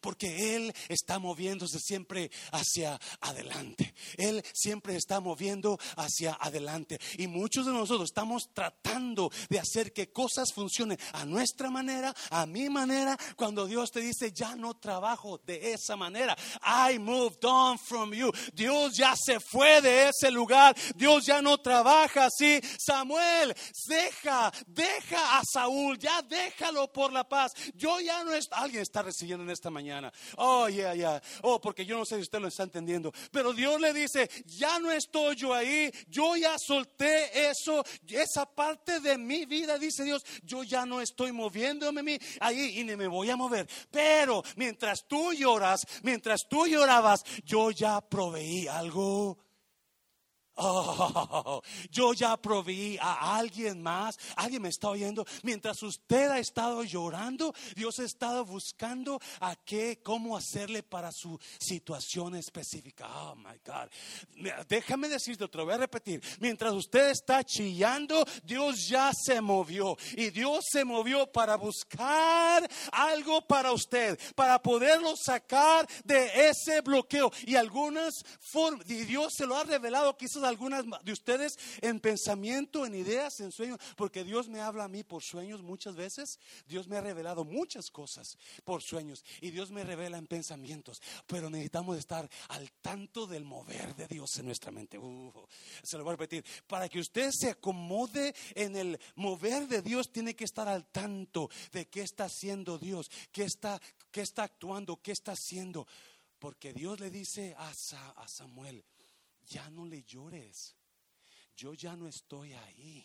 [0.00, 3.94] porque Él está moviéndose siempre hacia adelante.
[4.16, 6.98] Él siempre está moviendo hacia adelante.
[7.18, 12.46] Y muchos de nosotros estamos tratando de hacer que cosas funcionen a nuestra manera, a
[12.46, 16.36] mi manera, cuando Dios te dice, ya no trabajo de esa manera.
[16.62, 18.32] I moved on from you.
[18.54, 20.76] Dios ya se fue de ese lugar.
[20.96, 22.60] Dios ya no trabaja así.
[22.78, 23.54] Samuel,
[23.86, 27.52] deja, deja a Saúl, ya déjalo por la paz.
[27.74, 30.12] Yo ya no estoy alguien está recibiendo en esta mañana.
[30.36, 31.22] Oh, yeah, yeah.
[31.42, 33.12] Oh, porque yo no sé si usted lo está entendiendo.
[33.30, 35.90] Pero Dios le dice, ya no estoy yo ahí.
[36.08, 37.84] Yo ya solté eso.
[38.08, 42.96] Esa parte de mi vida, dice Dios, yo ya no estoy moviéndome ahí y ni
[42.96, 43.68] me voy a mover.
[43.90, 49.38] Pero mientras tú lloras, mientras tú llorabas, yo ya proveí algo
[50.56, 54.18] Oh, yo ya proveí a alguien más.
[54.36, 55.26] Alguien me está oyendo.
[55.42, 61.38] Mientras usted ha estado llorando, Dios ha estado buscando a qué, cómo hacerle para su
[61.58, 63.08] situación específica.
[63.08, 63.88] Oh my God.
[64.68, 66.22] Déjame decirte, te lo voy repetir.
[66.40, 69.96] Mientras usted está chillando, Dios ya se movió.
[70.16, 77.30] Y Dios se movió para buscar algo para usted, para poderlo sacar de ese bloqueo.
[77.46, 82.86] Y algunas formas, y Dios se lo ha revelado quizás algunas de ustedes en pensamiento,
[82.86, 86.38] en ideas, en sueños, porque Dios me habla a mí por sueños muchas veces.
[86.66, 91.50] Dios me ha revelado muchas cosas por sueños y Dios me revela en pensamientos, pero
[91.50, 94.98] necesitamos estar al tanto del mover de Dios en nuestra mente.
[94.98, 95.32] Uh,
[95.82, 100.10] se lo voy a repetir, para que usted se acomode en el mover de Dios,
[100.10, 105.00] tiene que estar al tanto de qué está haciendo Dios, qué está, qué está actuando,
[105.02, 105.86] qué está haciendo.
[106.38, 107.72] Porque Dios le dice a,
[108.26, 108.84] Samuel,
[109.52, 110.74] ya no le llores.
[111.54, 113.04] Yo ya no estoy ahí.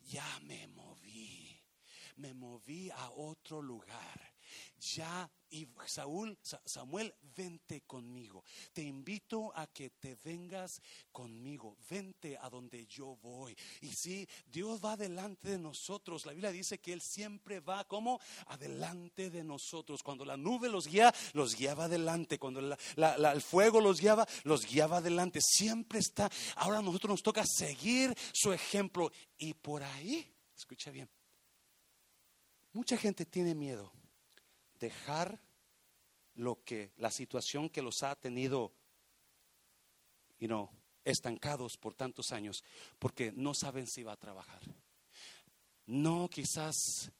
[0.00, 1.60] Ya me moví.
[2.16, 4.35] Me moví a otro lugar.
[4.78, 8.44] Ya, y Saúl, Samuel, vente conmigo.
[8.72, 10.82] Te invito a que te vengas
[11.12, 13.56] conmigo, vente a donde yo voy.
[13.80, 18.20] Y si Dios va delante de nosotros, la Biblia dice que Él siempre va como
[18.48, 20.02] adelante de nosotros.
[20.02, 22.38] Cuando la nube los guía, los guiaba adelante.
[22.38, 25.40] Cuando el fuego los guiaba, los guiaba adelante.
[25.40, 26.30] Siempre está.
[26.56, 29.12] Ahora a nosotros nos toca seguir su ejemplo.
[29.38, 31.08] Y por ahí, escucha bien,
[32.72, 33.95] mucha gente tiene miedo
[34.78, 35.40] dejar
[36.34, 38.72] lo que la situación que los ha tenido
[40.38, 40.70] y no
[41.04, 42.62] estancados por tantos años
[42.98, 44.60] porque no saben si va a trabajar.
[45.86, 47.10] No, quizás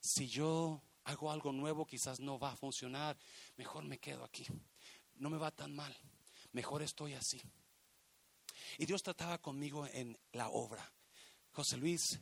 [0.00, 3.16] si yo hago algo nuevo, quizás no va a funcionar.
[3.56, 4.46] Mejor me quedo aquí.
[5.14, 5.96] No me va tan mal.
[6.52, 7.40] Mejor estoy así.
[8.78, 10.92] Y Dios trataba conmigo en la obra.
[11.52, 12.20] José Luis,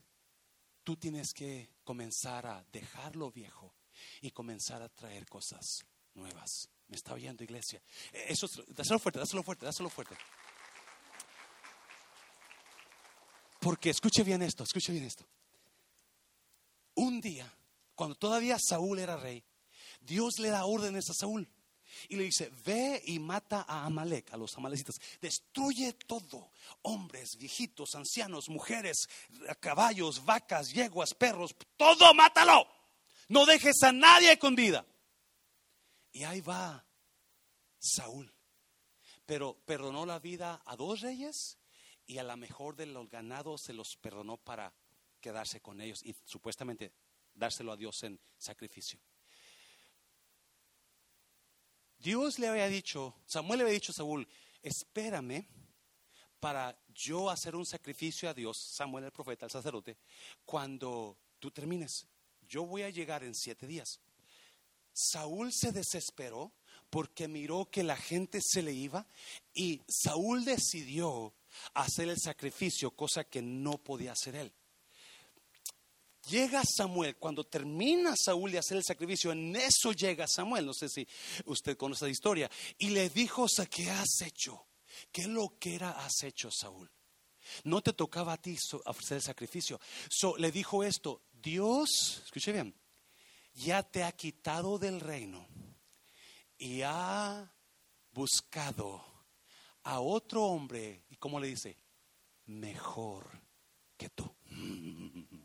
[0.82, 3.74] tú tienes que comenzar a dejar lo viejo
[4.20, 5.84] y comenzar a traer cosas
[6.14, 6.68] nuevas.
[6.88, 7.82] ¿Me está oyendo, iglesia?
[8.12, 10.16] Eh, eso, dáselo fuerte, dáselo fuerte, dáselo fuerte.
[13.61, 15.24] Porque escuche bien esto, escuche bien esto.
[16.95, 17.51] Un día,
[17.95, 19.42] cuando todavía Saúl era rey,
[20.01, 21.49] Dios le da órdenes a Saúl
[22.09, 26.51] y le dice, ve y mata a Amalek, a los amalecitas, destruye todo,
[26.82, 29.09] hombres, viejitos, ancianos, mujeres,
[29.61, 32.66] caballos, vacas, yeguas, perros, todo mátalo,
[33.29, 34.87] no dejes a nadie con vida.
[36.12, 36.87] Y ahí va
[37.79, 38.33] Saúl.
[39.27, 41.59] Pero perdonó la vida a dos reyes
[42.07, 44.75] y a la mejor de los ganados se los perdonó para
[45.20, 46.93] quedarse con ellos y supuestamente
[47.35, 49.01] dárselo a Dios en sacrificio.
[51.99, 54.29] Dios le había dicho, Samuel le había dicho a Saúl,
[54.62, 55.49] espérame
[56.39, 59.97] para yo hacer un sacrificio a Dios, Samuel el profeta, el sacerdote,
[60.45, 62.07] cuando tú termines.
[62.49, 64.01] Yo voy a llegar en siete días.
[64.92, 66.53] Saúl se desesperó
[66.88, 69.07] porque miró que la gente se le iba
[69.53, 71.34] y Saúl decidió
[71.74, 74.53] hacer el sacrificio, cosa que no podía hacer él.
[76.28, 80.88] Llega Samuel, cuando termina Saúl de hacer el sacrificio, en eso llega Samuel, no sé
[80.88, 81.07] si
[81.45, 84.66] usted conoce la historia, y le dijo, ¿qué has hecho?
[85.12, 86.90] ¿Qué lo que era has hecho, Saúl?
[87.64, 89.78] No te tocaba a ti hacer el sacrificio.
[90.38, 92.74] le dijo esto, Dios, escuche bien,
[93.53, 95.47] ya te ha quitado del reino
[96.57, 97.55] y ha
[98.12, 99.05] buscado
[99.82, 101.78] a otro hombre, ¿y cómo le dice?
[102.47, 103.28] Mejor
[103.97, 104.34] que tú.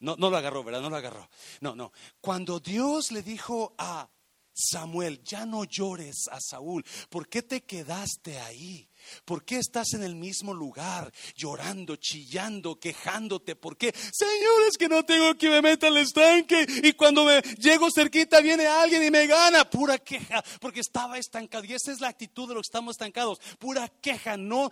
[0.00, 0.82] No, no lo agarró, ¿verdad?
[0.82, 1.30] No lo agarró.
[1.62, 1.90] No, no.
[2.20, 4.10] Cuando Dios le dijo a
[4.52, 8.90] Samuel, ya no llores a Saúl, ¿por qué te quedaste ahí?
[9.24, 13.56] ¿Por qué estás en el mismo lugar, llorando, chillando, quejándote?
[13.56, 13.94] ¿Por qué?
[14.12, 18.40] Señor, es que no tengo que me meta al estanque y cuando me llego cerquita
[18.40, 19.68] viene alguien y me gana.
[19.68, 21.64] Pura queja, porque estaba estancado.
[21.64, 23.38] Y esa es la actitud de los que estamos estancados.
[23.58, 24.70] Pura queja, no,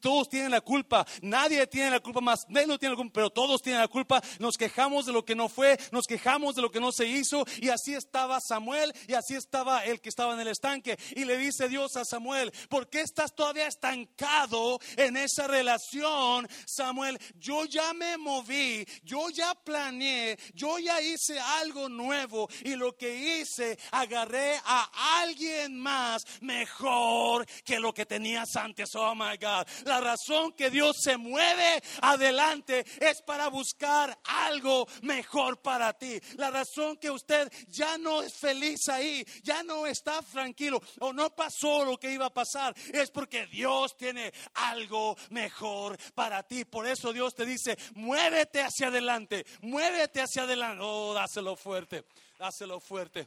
[0.00, 1.06] todos tienen la culpa.
[1.22, 4.22] Nadie tiene la culpa más, no tiene la culpa, pero todos tienen la culpa.
[4.38, 7.44] Nos quejamos de lo que no fue, nos quejamos de lo que no se hizo.
[7.60, 10.98] Y así estaba Samuel y así estaba el que estaba en el estanque.
[11.16, 17.18] Y le dice Dios a Samuel, ¿por qué estás todavía estancado en esa relación, Samuel,
[17.36, 23.40] yo ya me moví, yo ya planeé, yo ya hice algo nuevo y lo que
[23.40, 28.94] hice, agarré a alguien más mejor que lo que tenías antes.
[28.94, 29.66] Oh my God.
[29.84, 36.20] La razón que Dios se mueve adelante es para buscar algo mejor para ti.
[36.36, 41.34] La razón que usted ya no es feliz ahí, ya no está tranquilo o no
[41.34, 46.66] pasó lo que iba a pasar, es porque Dios Dios tiene algo mejor para ti.
[46.66, 50.82] Por eso Dios te dice, muévete hacia adelante, muévete hacia adelante.
[50.84, 52.04] Oh, dáselo fuerte,
[52.38, 53.26] dáselo fuerte.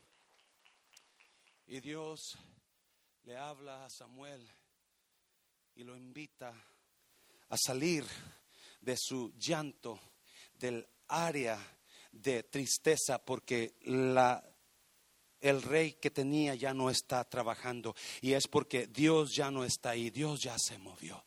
[1.65, 2.37] Y Dios
[3.23, 4.47] le habla a Samuel
[5.73, 6.53] y lo invita
[7.49, 8.05] a salir
[8.81, 9.99] de su llanto,
[10.53, 11.57] del área
[12.11, 14.47] de tristeza, porque la
[15.41, 19.91] el rey que tenía ya no está trabajando y es porque Dios ya no está
[19.91, 21.23] ahí, Dios ya se movió.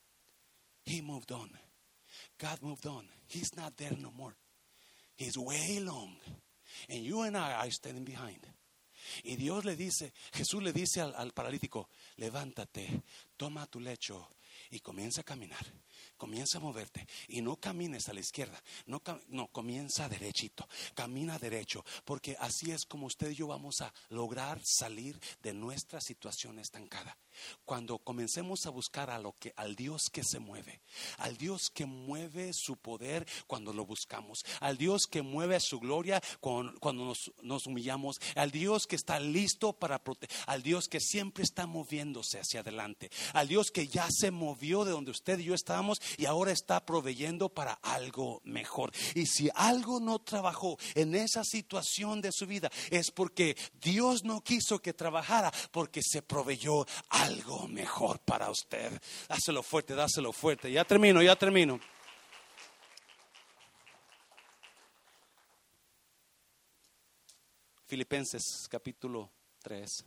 [0.85, 1.51] He moved on.
[2.39, 3.09] God moved on.
[3.29, 4.35] He's not there no more.
[5.17, 6.17] He's way long.
[6.89, 8.47] And you and I are standing behind.
[9.25, 13.03] Y Dios le dice, Jesús le dice al, al paralítico, levántate,
[13.37, 14.29] toma tu lecho
[14.71, 15.65] y comienza a caminar
[16.21, 21.83] comienza a moverte y no camines a la izquierda, no, no, comienza derechito, camina derecho,
[22.05, 27.17] porque así es como usted y yo vamos a lograr salir de nuestra situación estancada.
[27.65, 30.83] Cuando comencemos a buscar a lo que al Dios que se mueve,
[31.17, 36.21] al Dios que mueve su poder cuando lo buscamos, al Dios que mueve su gloria
[36.41, 41.45] cuando, nos, nos, humillamos, al Dios que está listo para proteger, al Dios que siempre
[41.45, 45.55] está moviéndose hacia adelante, al Dios que ya se movió de donde usted y yo
[45.55, 48.93] estábamos y ahora está proveyendo para algo mejor.
[49.15, 54.43] Y si algo no trabajó en esa situación de su vida, es porque Dios no
[54.43, 59.01] quiso que trabajara, porque se proveyó algo mejor para usted.
[59.29, 60.71] Dáselo fuerte, dáselo fuerte.
[60.71, 61.81] Ya termino, ya termino.
[67.91, 69.33] Filipenses capítulo
[69.63, 70.05] 3.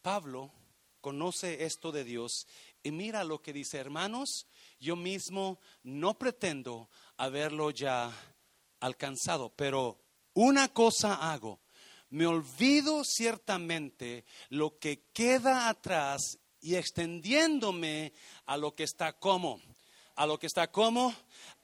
[0.00, 0.52] Pablo
[1.00, 2.46] conoce esto de Dios
[2.84, 4.46] y mira lo que dice, hermanos,
[4.78, 8.12] yo mismo no pretendo haberlo ya
[8.78, 9.98] alcanzado, pero
[10.34, 11.60] una cosa hago,
[12.10, 18.12] me olvido ciertamente lo que queda atrás y extendiéndome
[18.44, 19.62] a lo que está como,
[20.14, 21.14] a lo que está como,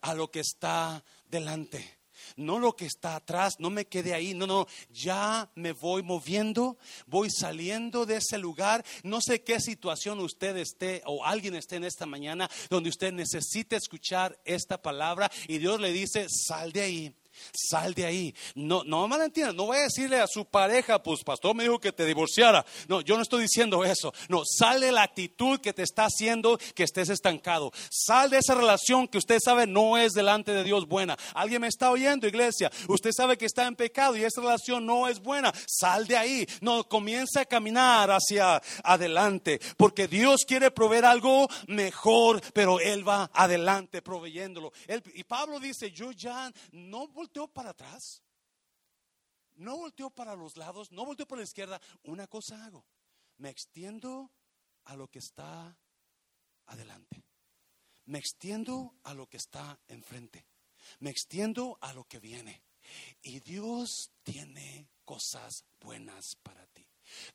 [0.01, 2.00] a lo que está delante
[2.37, 6.79] no lo que está atrás, no me quede ahí, no, no, ya me voy moviendo,
[7.07, 11.85] voy saliendo de ese lugar, no sé qué situación usted esté o alguien esté en
[11.85, 17.20] esta mañana donde usted necesite escuchar esta palabra y Dios le dice, sal de ahí
[17.53, 18.35] Sal de ahí.
[18.55, 19.57] No, no me entiendan.
[19.57, 22.65] No voy a decirle a su pareja, pues pastor me dijo que te divorciara.
[22.89, 24.13] No, yo no estoy diciendo eso.
[24.29, 27.73] No, sal de la actitud que te está haciendo que estés estancado.
[27.91, 31.17] Sal de esa relación que usted sabe no es delante de Dios buena.
[31.35, 32.71] Alguien me está oyendo, iglesia.
[32.89, 35.53] Usted sabe que está en pecado y esa relación no es buena.
[35.67, 36.47] Sal de ahí.
[36.61, 39.61] No, comienza a caminar hacia adelante.
[39.77, 44.73] Porque Dios quiere proveer algo mejor, pero Él va adelante proveyéndolo.
[45.15, 48.25] y Pablo dice, yo ya no volteó para atrás,
[49.55, 51.81] no volteó para los lados, no volteó para la izquierda.
[52.03, 52.85] Una cosa hago,
[53.39, 54.33] me extiendo
[54.85, 55.77] a lo que está
[56.67, 57.23] adelante.
[58.07, 60.45] Me extiendo a lo que está enfrente.
[60.99, 62.65] Me extiendo a lo que viene.
[63.23, 66.85] Y Dios tiene cosas buenas para ti.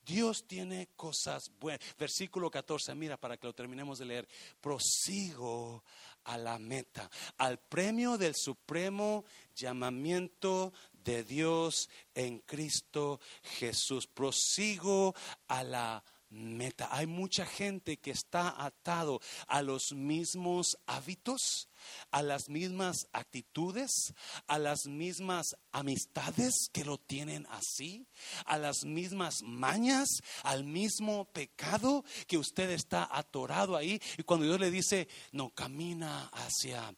[0.05, 1.79] Dios tiene cosas buenas.
[1.97, 4.27] Versículo 14, mira, para que lo terminemos de leer.
[4.59, 5.85] Prosigo
[6.25, 10.73] a la meta, al premio del supremo llamamiento
[11.03, 14.07] de Dios en Cristo Jesús.
[14.07, 15.15] Prosigo
[15.47, 16.03] a la
[16.35, 16.89] meta.
[16.91, 21.69] Hay mucha gente que está atado a los mismos hábitos,
[22.11, 24.13] a las mismas actitudes,
[24.47, 28.07] a las mismas amistades que lo tienen así,
[28.45, 30.07] a las mismas mañas,
[30.43, 34.01] al mismo pecado que usted está atorado ahí.
[34.17, 36.93] Y cuando Dios le dice, no, camina hacia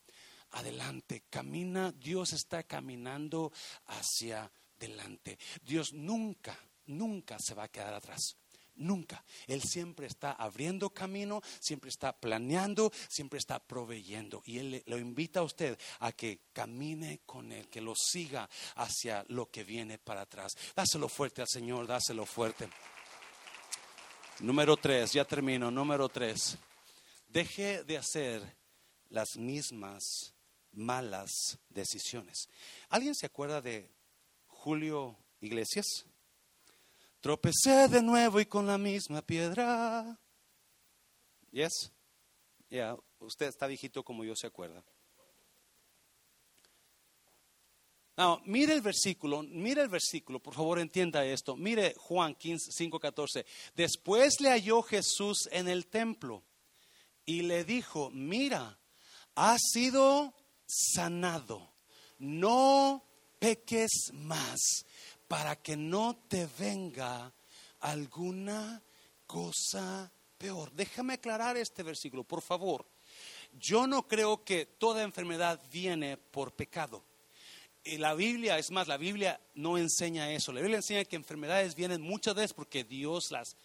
[0.51, 3.51] adelante, camina, Dios está caminando
[3.85, 5.37] hacia adelante.
[5.61, 8.37] Dios nunca, nunca se va a quedar atrás.
[8.77, 9.23] Nunca.
[9.47, 14.41] Él siempre está abriendo camino, siempre está planeando, siempre está proveyendo.
[14.45, 19.25] Y Él lo invita a usted a que camine con Él, que lo siga hacia
[19.29, 20.55] lo que viene para atrás.
[20.75, 22.69] Dáselo fuerte al Señor, dáselo fuerte.
[24.39, 25.71] Número tres, ya termino.
[25.71, 26.57] Número tres.
[27.27, 28.55] Deje de hacer
[29.09, 30.35] las mismas
[30.71, 32.47] malas decisiones.
[32.89, 33.89] ¿Alguien se acuerda de
[34.47, 36.05] Julio Iglesias?
[37.27, 40.17] Tropecé de nuevo y con la misma piedra.
[41.51, 41.91] Yes?
[42.69, 44.81] Ya, usted está viejito como yo se acuerda.
[48.15, 51.57] No, mire el versículo, mire el versículo, por favor entienda esto.
[51.57, 53.45] Mire Juan 15, 5, 14.
[53.75, 56.45] Después le halló Jesús en el templo
[57.25, 58.79] y le dijo, mira,
[59.35, 60.33] has sido
[60.65, 61.73] sanado,
[62.19, 63.06] no
[63.39, 64.85] peques más
[65.27, 67.31] para que no te venga
[67.81, 68.81] alguna
[69.25, 70.71] cosa peor.
[70.71, 72.85] Déjame aclarar este versículo, por favor.
[73.59, 77.03] Yo no creo que toda enfermedad viene por pecado.
[77.83, 80.51] Y la Biblia, es más, la Biblia no enseña eso.
[80.51, 83.55] La Biblia enseña que enfermedades vienen muchas veces porque Dios las,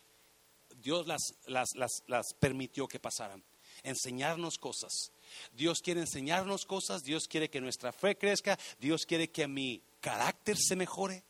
[0.76, 3.42] Dios las, las, las, las permitió que pasaran.
[3.82, 5.10] Enseñarnos cosas.
[5.52, 10.56] Dios quiere enseñarnos cosas, Dios quiere que nuestra fe crezca, Dios quiere que mi carácter
[10.56, 11.22] se mejore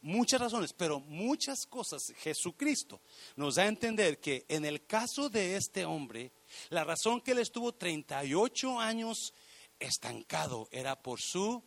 [0.00, 3.00] muchas razones, pero muchas cosas Jesucristo
[3.36, 6.32] nos da a entender que en el caso de este hombre,
[6.70, 9.34] la razón que él estuvo 38 años
[9.78, 11.62] estancado era por su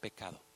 [0.00, 0.51] pecado.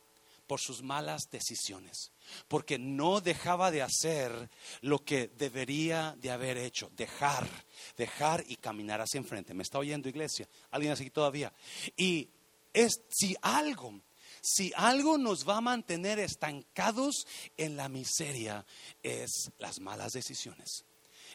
[0.47, 2.13] Por sus malas decisiones,
[2.49, 7.49] porque no dejaba de hacer lo que debería de haber hecho, dejar,
[7.97, 9.55] dejar y caminar hacia enfrente.
[9.55, 10.49] ¿Me está oyendo iglesia?
[10.71, 11.53] ¿Alguien así todavía?
[11.97, 12.31] Y
[12.73, 14.01] es si algo
[14.49, 17.27] si algo nos va a mantener estancados
[17.57, 18.65] en la miseria
[19.03, 20.85] es las malas decisiones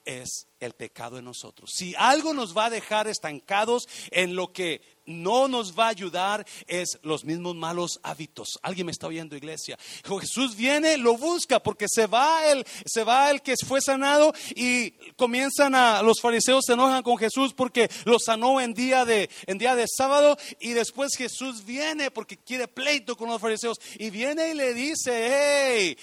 [0.05, 1.71] es el pecado en nosotros.
[1.75, 4.81] Si algo nos va a dejar estancados en lo que
[5.11, 8.59] no nos va a ayudar es los mismos malos hábitos.
[8.61, 9.77] Alguien me está oyendo, iglesia.
[10.19, 14.91] Jesús viene, lo busca porque se va el se va el que fue sanado y
[15.15, 19.57] comienzan a los fariseos se enojan con Jesús porque lo sanó en día de en
[19.57, 24.49] día de sábado y después Jesús viene porque quiere pleito con los fariseos y viene
[24.49, 25.97] y le dice, "Hey,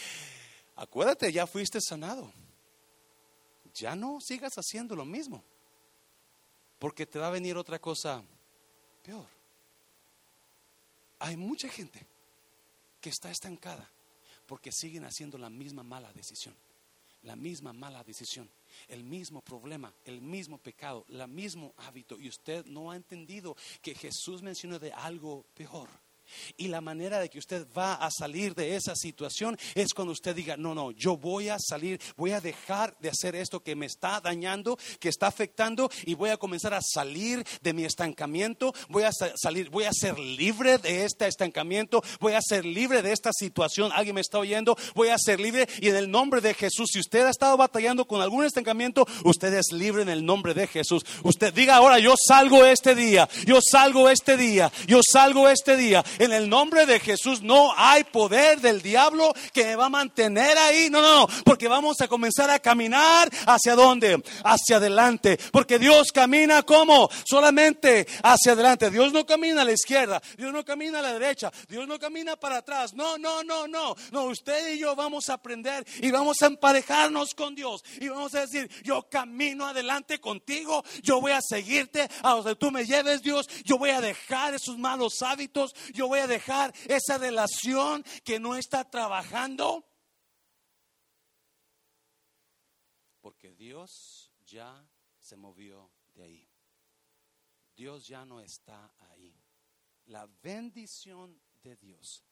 [0.76, 2.32] acuérdate, ya fuiste sanado."
[3.78, 5.42] ya no sigas haciendo lo mismo,
[6.78, 8.22] porque te va a venir otra cosa
[11.20, 12.00] Hay mucha gente
[13.00, 13.88] que está estancada
[14.46, 16.54] porque siguen haciendo la misma mala decisión,
[17.22, 18.48] la misma mala decisión,
[18.88, 22.18] el mismo problema, el mismo pecado, el mismo hábito.
[22.18, 25.88] Y usted no ha entendido que Jesús mencionó de algo peor.
[26.56, 30.34] Y la manera de que usted va a salir de esa situación es cuando usted
[30.34, 33.86] diga, no, no, yo voy a salir, voy a dejar de hacer esto que me
[33.86, 39.04] está dañando, que está afectando y voy a comenzar a salir de mi estancamiento, voy
[39.04, 43.30] a salir, voy a ser libre de este estancamiento, voy a ser libre de esta
[43.32, 46.90] situación, alguien me está oyendo, voy a ser libre y en el nombre de Jesús,
[46.92, 50.66] si usted ha estado batallando con algún estancamiento, usted es libre en el nombre de
[50.66, 51.04] Jesús.
[51.22, 56.04] Usted diga ahora, yo salgo este día, yo salgo este día, yo salgo este día
[56.18, 60.56] en el nombre de Jesús no hay poder del diablo que me va a mantener
[60.58, 60.90] ahí.
[60.90, 64.22] No, no, no, porque vamos a comenzar a caminar hacia dónde?
[64.44, 65.38] Hacia adelante.
[65.52, 67.08] Porque Dios camina como?
[67.24, 68.90] Solamente hacia adelante.
[68.90, 72.36] Dios no camina a la izquierda, Dios no camina a la derecha, Dios no camina
[72.36, 72.94] para atrás.
[72.94, 73.94] No, no, no, no.
[74.12, 78.34] No, usted y yo vamos a aprender y vamos a emparejarnos con Dios y vamos
[78.34, 83.22] a decir, yo camino adelante contigo, yo voy a seguirte a donde tú me lleves,
[83.22, 88.40] Dios, yo voy a dejar esos malos hábitos, yo voy a dejar esa relación que
[88.40, 89.84] no está trabajando?
[93.20, 94.88] Porque Dios ya
[95.20, 96.48] se movió de ahí.
[97.76, 99.34] Dios ya no está ahí.
[100.06, 102.24] La bendición de Dios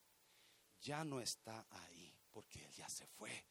[0.81, 3.45] ya no está ahí porque Él ya se fue.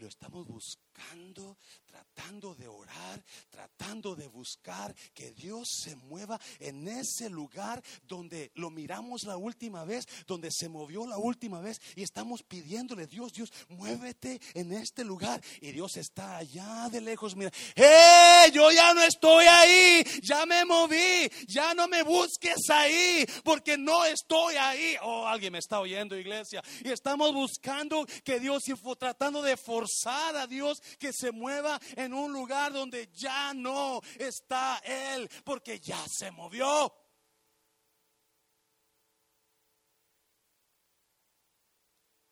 [0.00, 7.28] Lo estamos buscando, tratando de orar, tratando de buscar que Dios se mueva en ese
[7.28, 12.42] lugar donde lo miramos la última vez, donde se movió la última vez y estamos
[12.42, 15.42] pidiéndole, Dios, Dios, muévete en este lugar.
[15.60, 18.50] Y Dios está allá de lejos, mira, ¡eh!
[18.54, 24.06] Yo ya no estoy ahí, ya me moví, ya no me busques ahí, porque no
[24.06, 24.96] estoy ahí.
[25.02, 26.62] Oh, alguien me está oyendo, iglesia.
[26.82, 28.62] Y estamos buscando que Dios,
[28.98, 34.78] tratando de forzar a Dios que se mueva en un lugar donde ya no está
[34.78, 36.92] Él, porque ya se movió.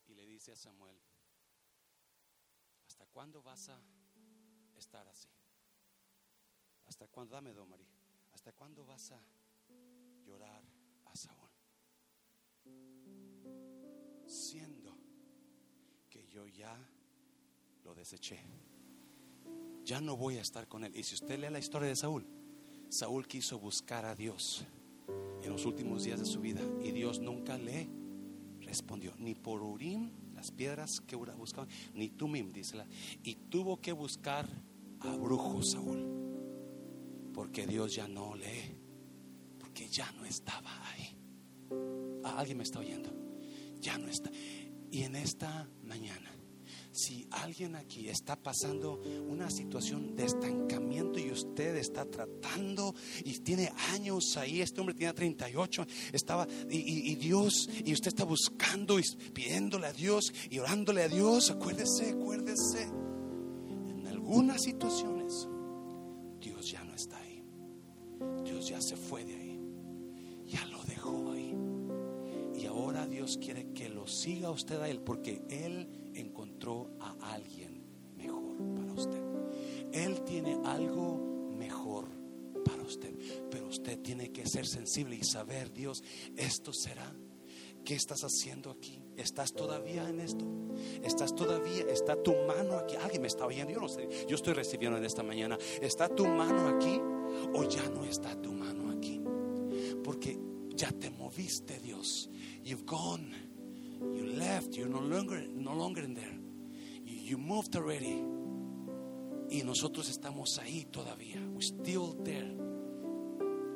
[0.07, 0.99] Y le dice a Samuel,
[2.87, 3.81] ¿hasta cuándo vas a
[4.77, 5.29] estar así?
[6.87, 7.35] ¿Hasta cuándo?
[7.35, 7.93] Dame, don María.
[8.33, 9.23] ¿Hasta cuándo vas a
[10.25, 10.63] llorar
[11.07, 11.51] a Saúl?
[14.27, 14.97] Siendo
[16.09, 16.77] que yo ya
[17.99, 18.39] deseché.
[19.85, 20.95] Ya no voy a estar con él.
[20.97, 22.27] Y si usted lee la historia de Saúl,
[22.89, 24.65] Saúl quiso buscar a Dios
[25.43, 27.89] en los últimos días de su vida y Dios nunca le
[28.61, 32.87] respondió, ni por Urim, las piedras que buscaban, ni Tumim, dice la,
[33.23, 34.47] y tuvo que buscar
[35.01, 36.05] a brujos Saúl,
[37.33, 38.77] porque Dios ya no le,
[39.59, 41.17] porque ya no estaba ahí.
[42.25, 43.11] Ah, alguien me está oyendo,
[43.81, 44.31] ya no está.
[44.91, 46.38] Y en esta mañana
[46.99, 52.93] si alguien aquí está pasando una situación de estancamiento y usted está tratando
[53.25, 58.99] y tiene años ahí, este hombre tiene 38, estaba y, Dios, y usted está buscando
[58.99, 65.49] y pidiéndole a Dios y orándole a Dios, acuérdese, acuérdese, en algunas situaciones
[66.41, 67.45] Dios ya no está ahí,
[68.45, 69.61] Dios ya se fue de ahí,
[70.47, 71.55] ya lo dejó ahí.
[72.57, 75.87] Y ahora Dios quiere que lo siga usted a Él porque Él
[76.21, 77.83] encontró a alguien
[78.17, 79.23] mejor para usted.
[79.93, 82.09] Él tiene algo mejor
[82.65, 83.15] para usted,
[83.51, 86.03] pero usted tiene que ser sensible y saber, Dios,
[86.37, 87.15] esto será.
[87.85, 89.01] ¿Qué estás haciendo aquí?
[89.17, 90.45] ¿Estás todavía en esto?
[91.03, 91.85] ¿Estás todavía?
[91.89, 92.97] ¿Está tu mano aquí?
[92.97, 93.73] ¿Alguien me está oyendo?
[93.73, 94.27] Yo no sé.
[94.29, 95.57] Yo estoy recibiendo en esta mañana.
[95.81, 97.01] ¿Está tu mano aquí
[97.55, 99.23] o ya no está tu mano aquí?
[100.05, 100.39] Porque
[100.75, 102.29] ya te moviste, Dios.
[102.63, 103.48] You've gone
[104.01, 106.39] You left, you're no longer, no longer in there.
[107.05, 108.25] You, you moved already.
[109.51, 111.41] Y nosotros estamos ahí todavía.
[111.53, 112.53] We're still there.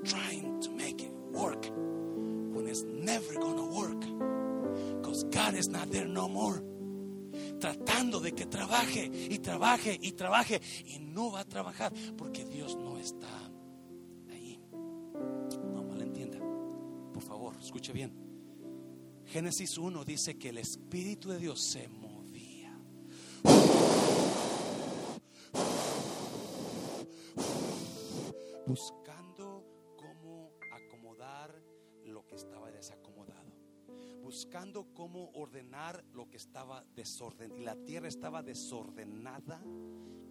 [0.04, 1.66] Trying to make it work.
[1.72, 4.00] When it's never gonna work.
[5.00, 6.62] Because God is not there no more.
[7.58, 10.60] Tratando de que trabaje y trabaje y trabaje.
[10.84, 13.28] Y no va a trabajar porque Dios no está
[14.30, 14.60] ahí.
[14.72, 16.38] No malentienda.
[17.12, 18.21] Por favor, escuche bien.
[19.32, 22.78] Génesis 1 dice que el Espíritu de Dios se movía.
[28.66, 29.01] Buscando
[34.32, 37.52] Buscando cómo ordenar lo que estaba desorden.
[37.54, 39.62] Y la tierra estaba desordenada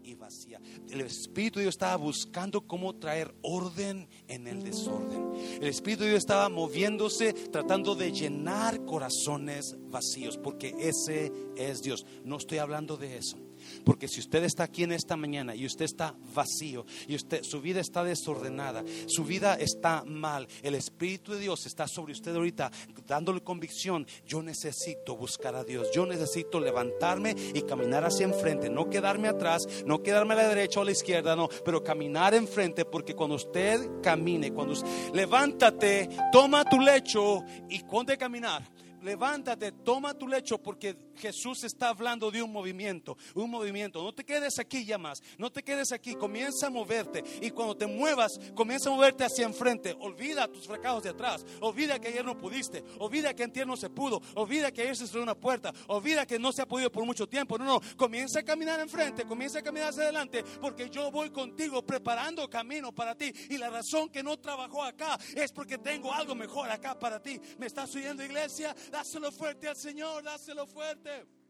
[0.01, 0.59] y vacía.
[0.89, 5.33] El Espíritu Dios estaba buscando cómo traer orden en el desorden.
[5.61, 12.03] El Espíritu Dios estaba moviéndose, tratando de llenar corazones vacíos, porque ese es Dios.
[12.23, 13.37] No estoy hablando de eso.
[13.85, 17.61] Porque si usted está aquí en esta mañana y usted está vacío y usted su
[17.61, 22.71] vida está desordenada, su vida está mal, el espíritu de Dios está sobre usted ahorita
[23.07, 28.89] dándole convicción, yo necesito buscar a Dios, yo necesito levantarme y caminar hacia enfrente, no
[28.89, 32.85] quedarme atrás, no quedarme a la derecha o a la izquierda, no, pero caminar enfrente
[32.85, 34.73] porque cuando usted camine, cuando
[35.13, 38.63] levántate, toma tu lecho y ponte a caminar.
[39.01, 44.03] Levántate, toma tu lecho porque Jesús está hablando de un movimiento, un movimiento.
[44.03, 47.75] No te quedes aquí ya más, no te quedes aquí, comienza a moverte y cuando
[47.75, 49.95] te muevas, comienza a moverte hacia enfrente.
[49.99, 53.89] Olvida tus fracasos de atrás, olvida que ayer no pudiste, olvida que en no se
[53.89, 57.05] pudo, olvida que ayer se cerró una puerta, olvida que no se ha podido por
[57.05, 57.57] mucho tiempo.
[57.57, 61.85] No, no, comienza a caminar enfrente, comienza a caminar hacia adelante porque yo voy contigo
[61.85, 66.35] preparando camino para ti y la razón que no trabajó acá es porque tengo algo
[66.35, 67.39] mejor acá para ti.
[67.57, 68.75] ¿Me estás oyendo iglesia?
[68.89, 70.65] Dáselo fuerte al Señor, dáselo
[71.01, 71.40] fuerte.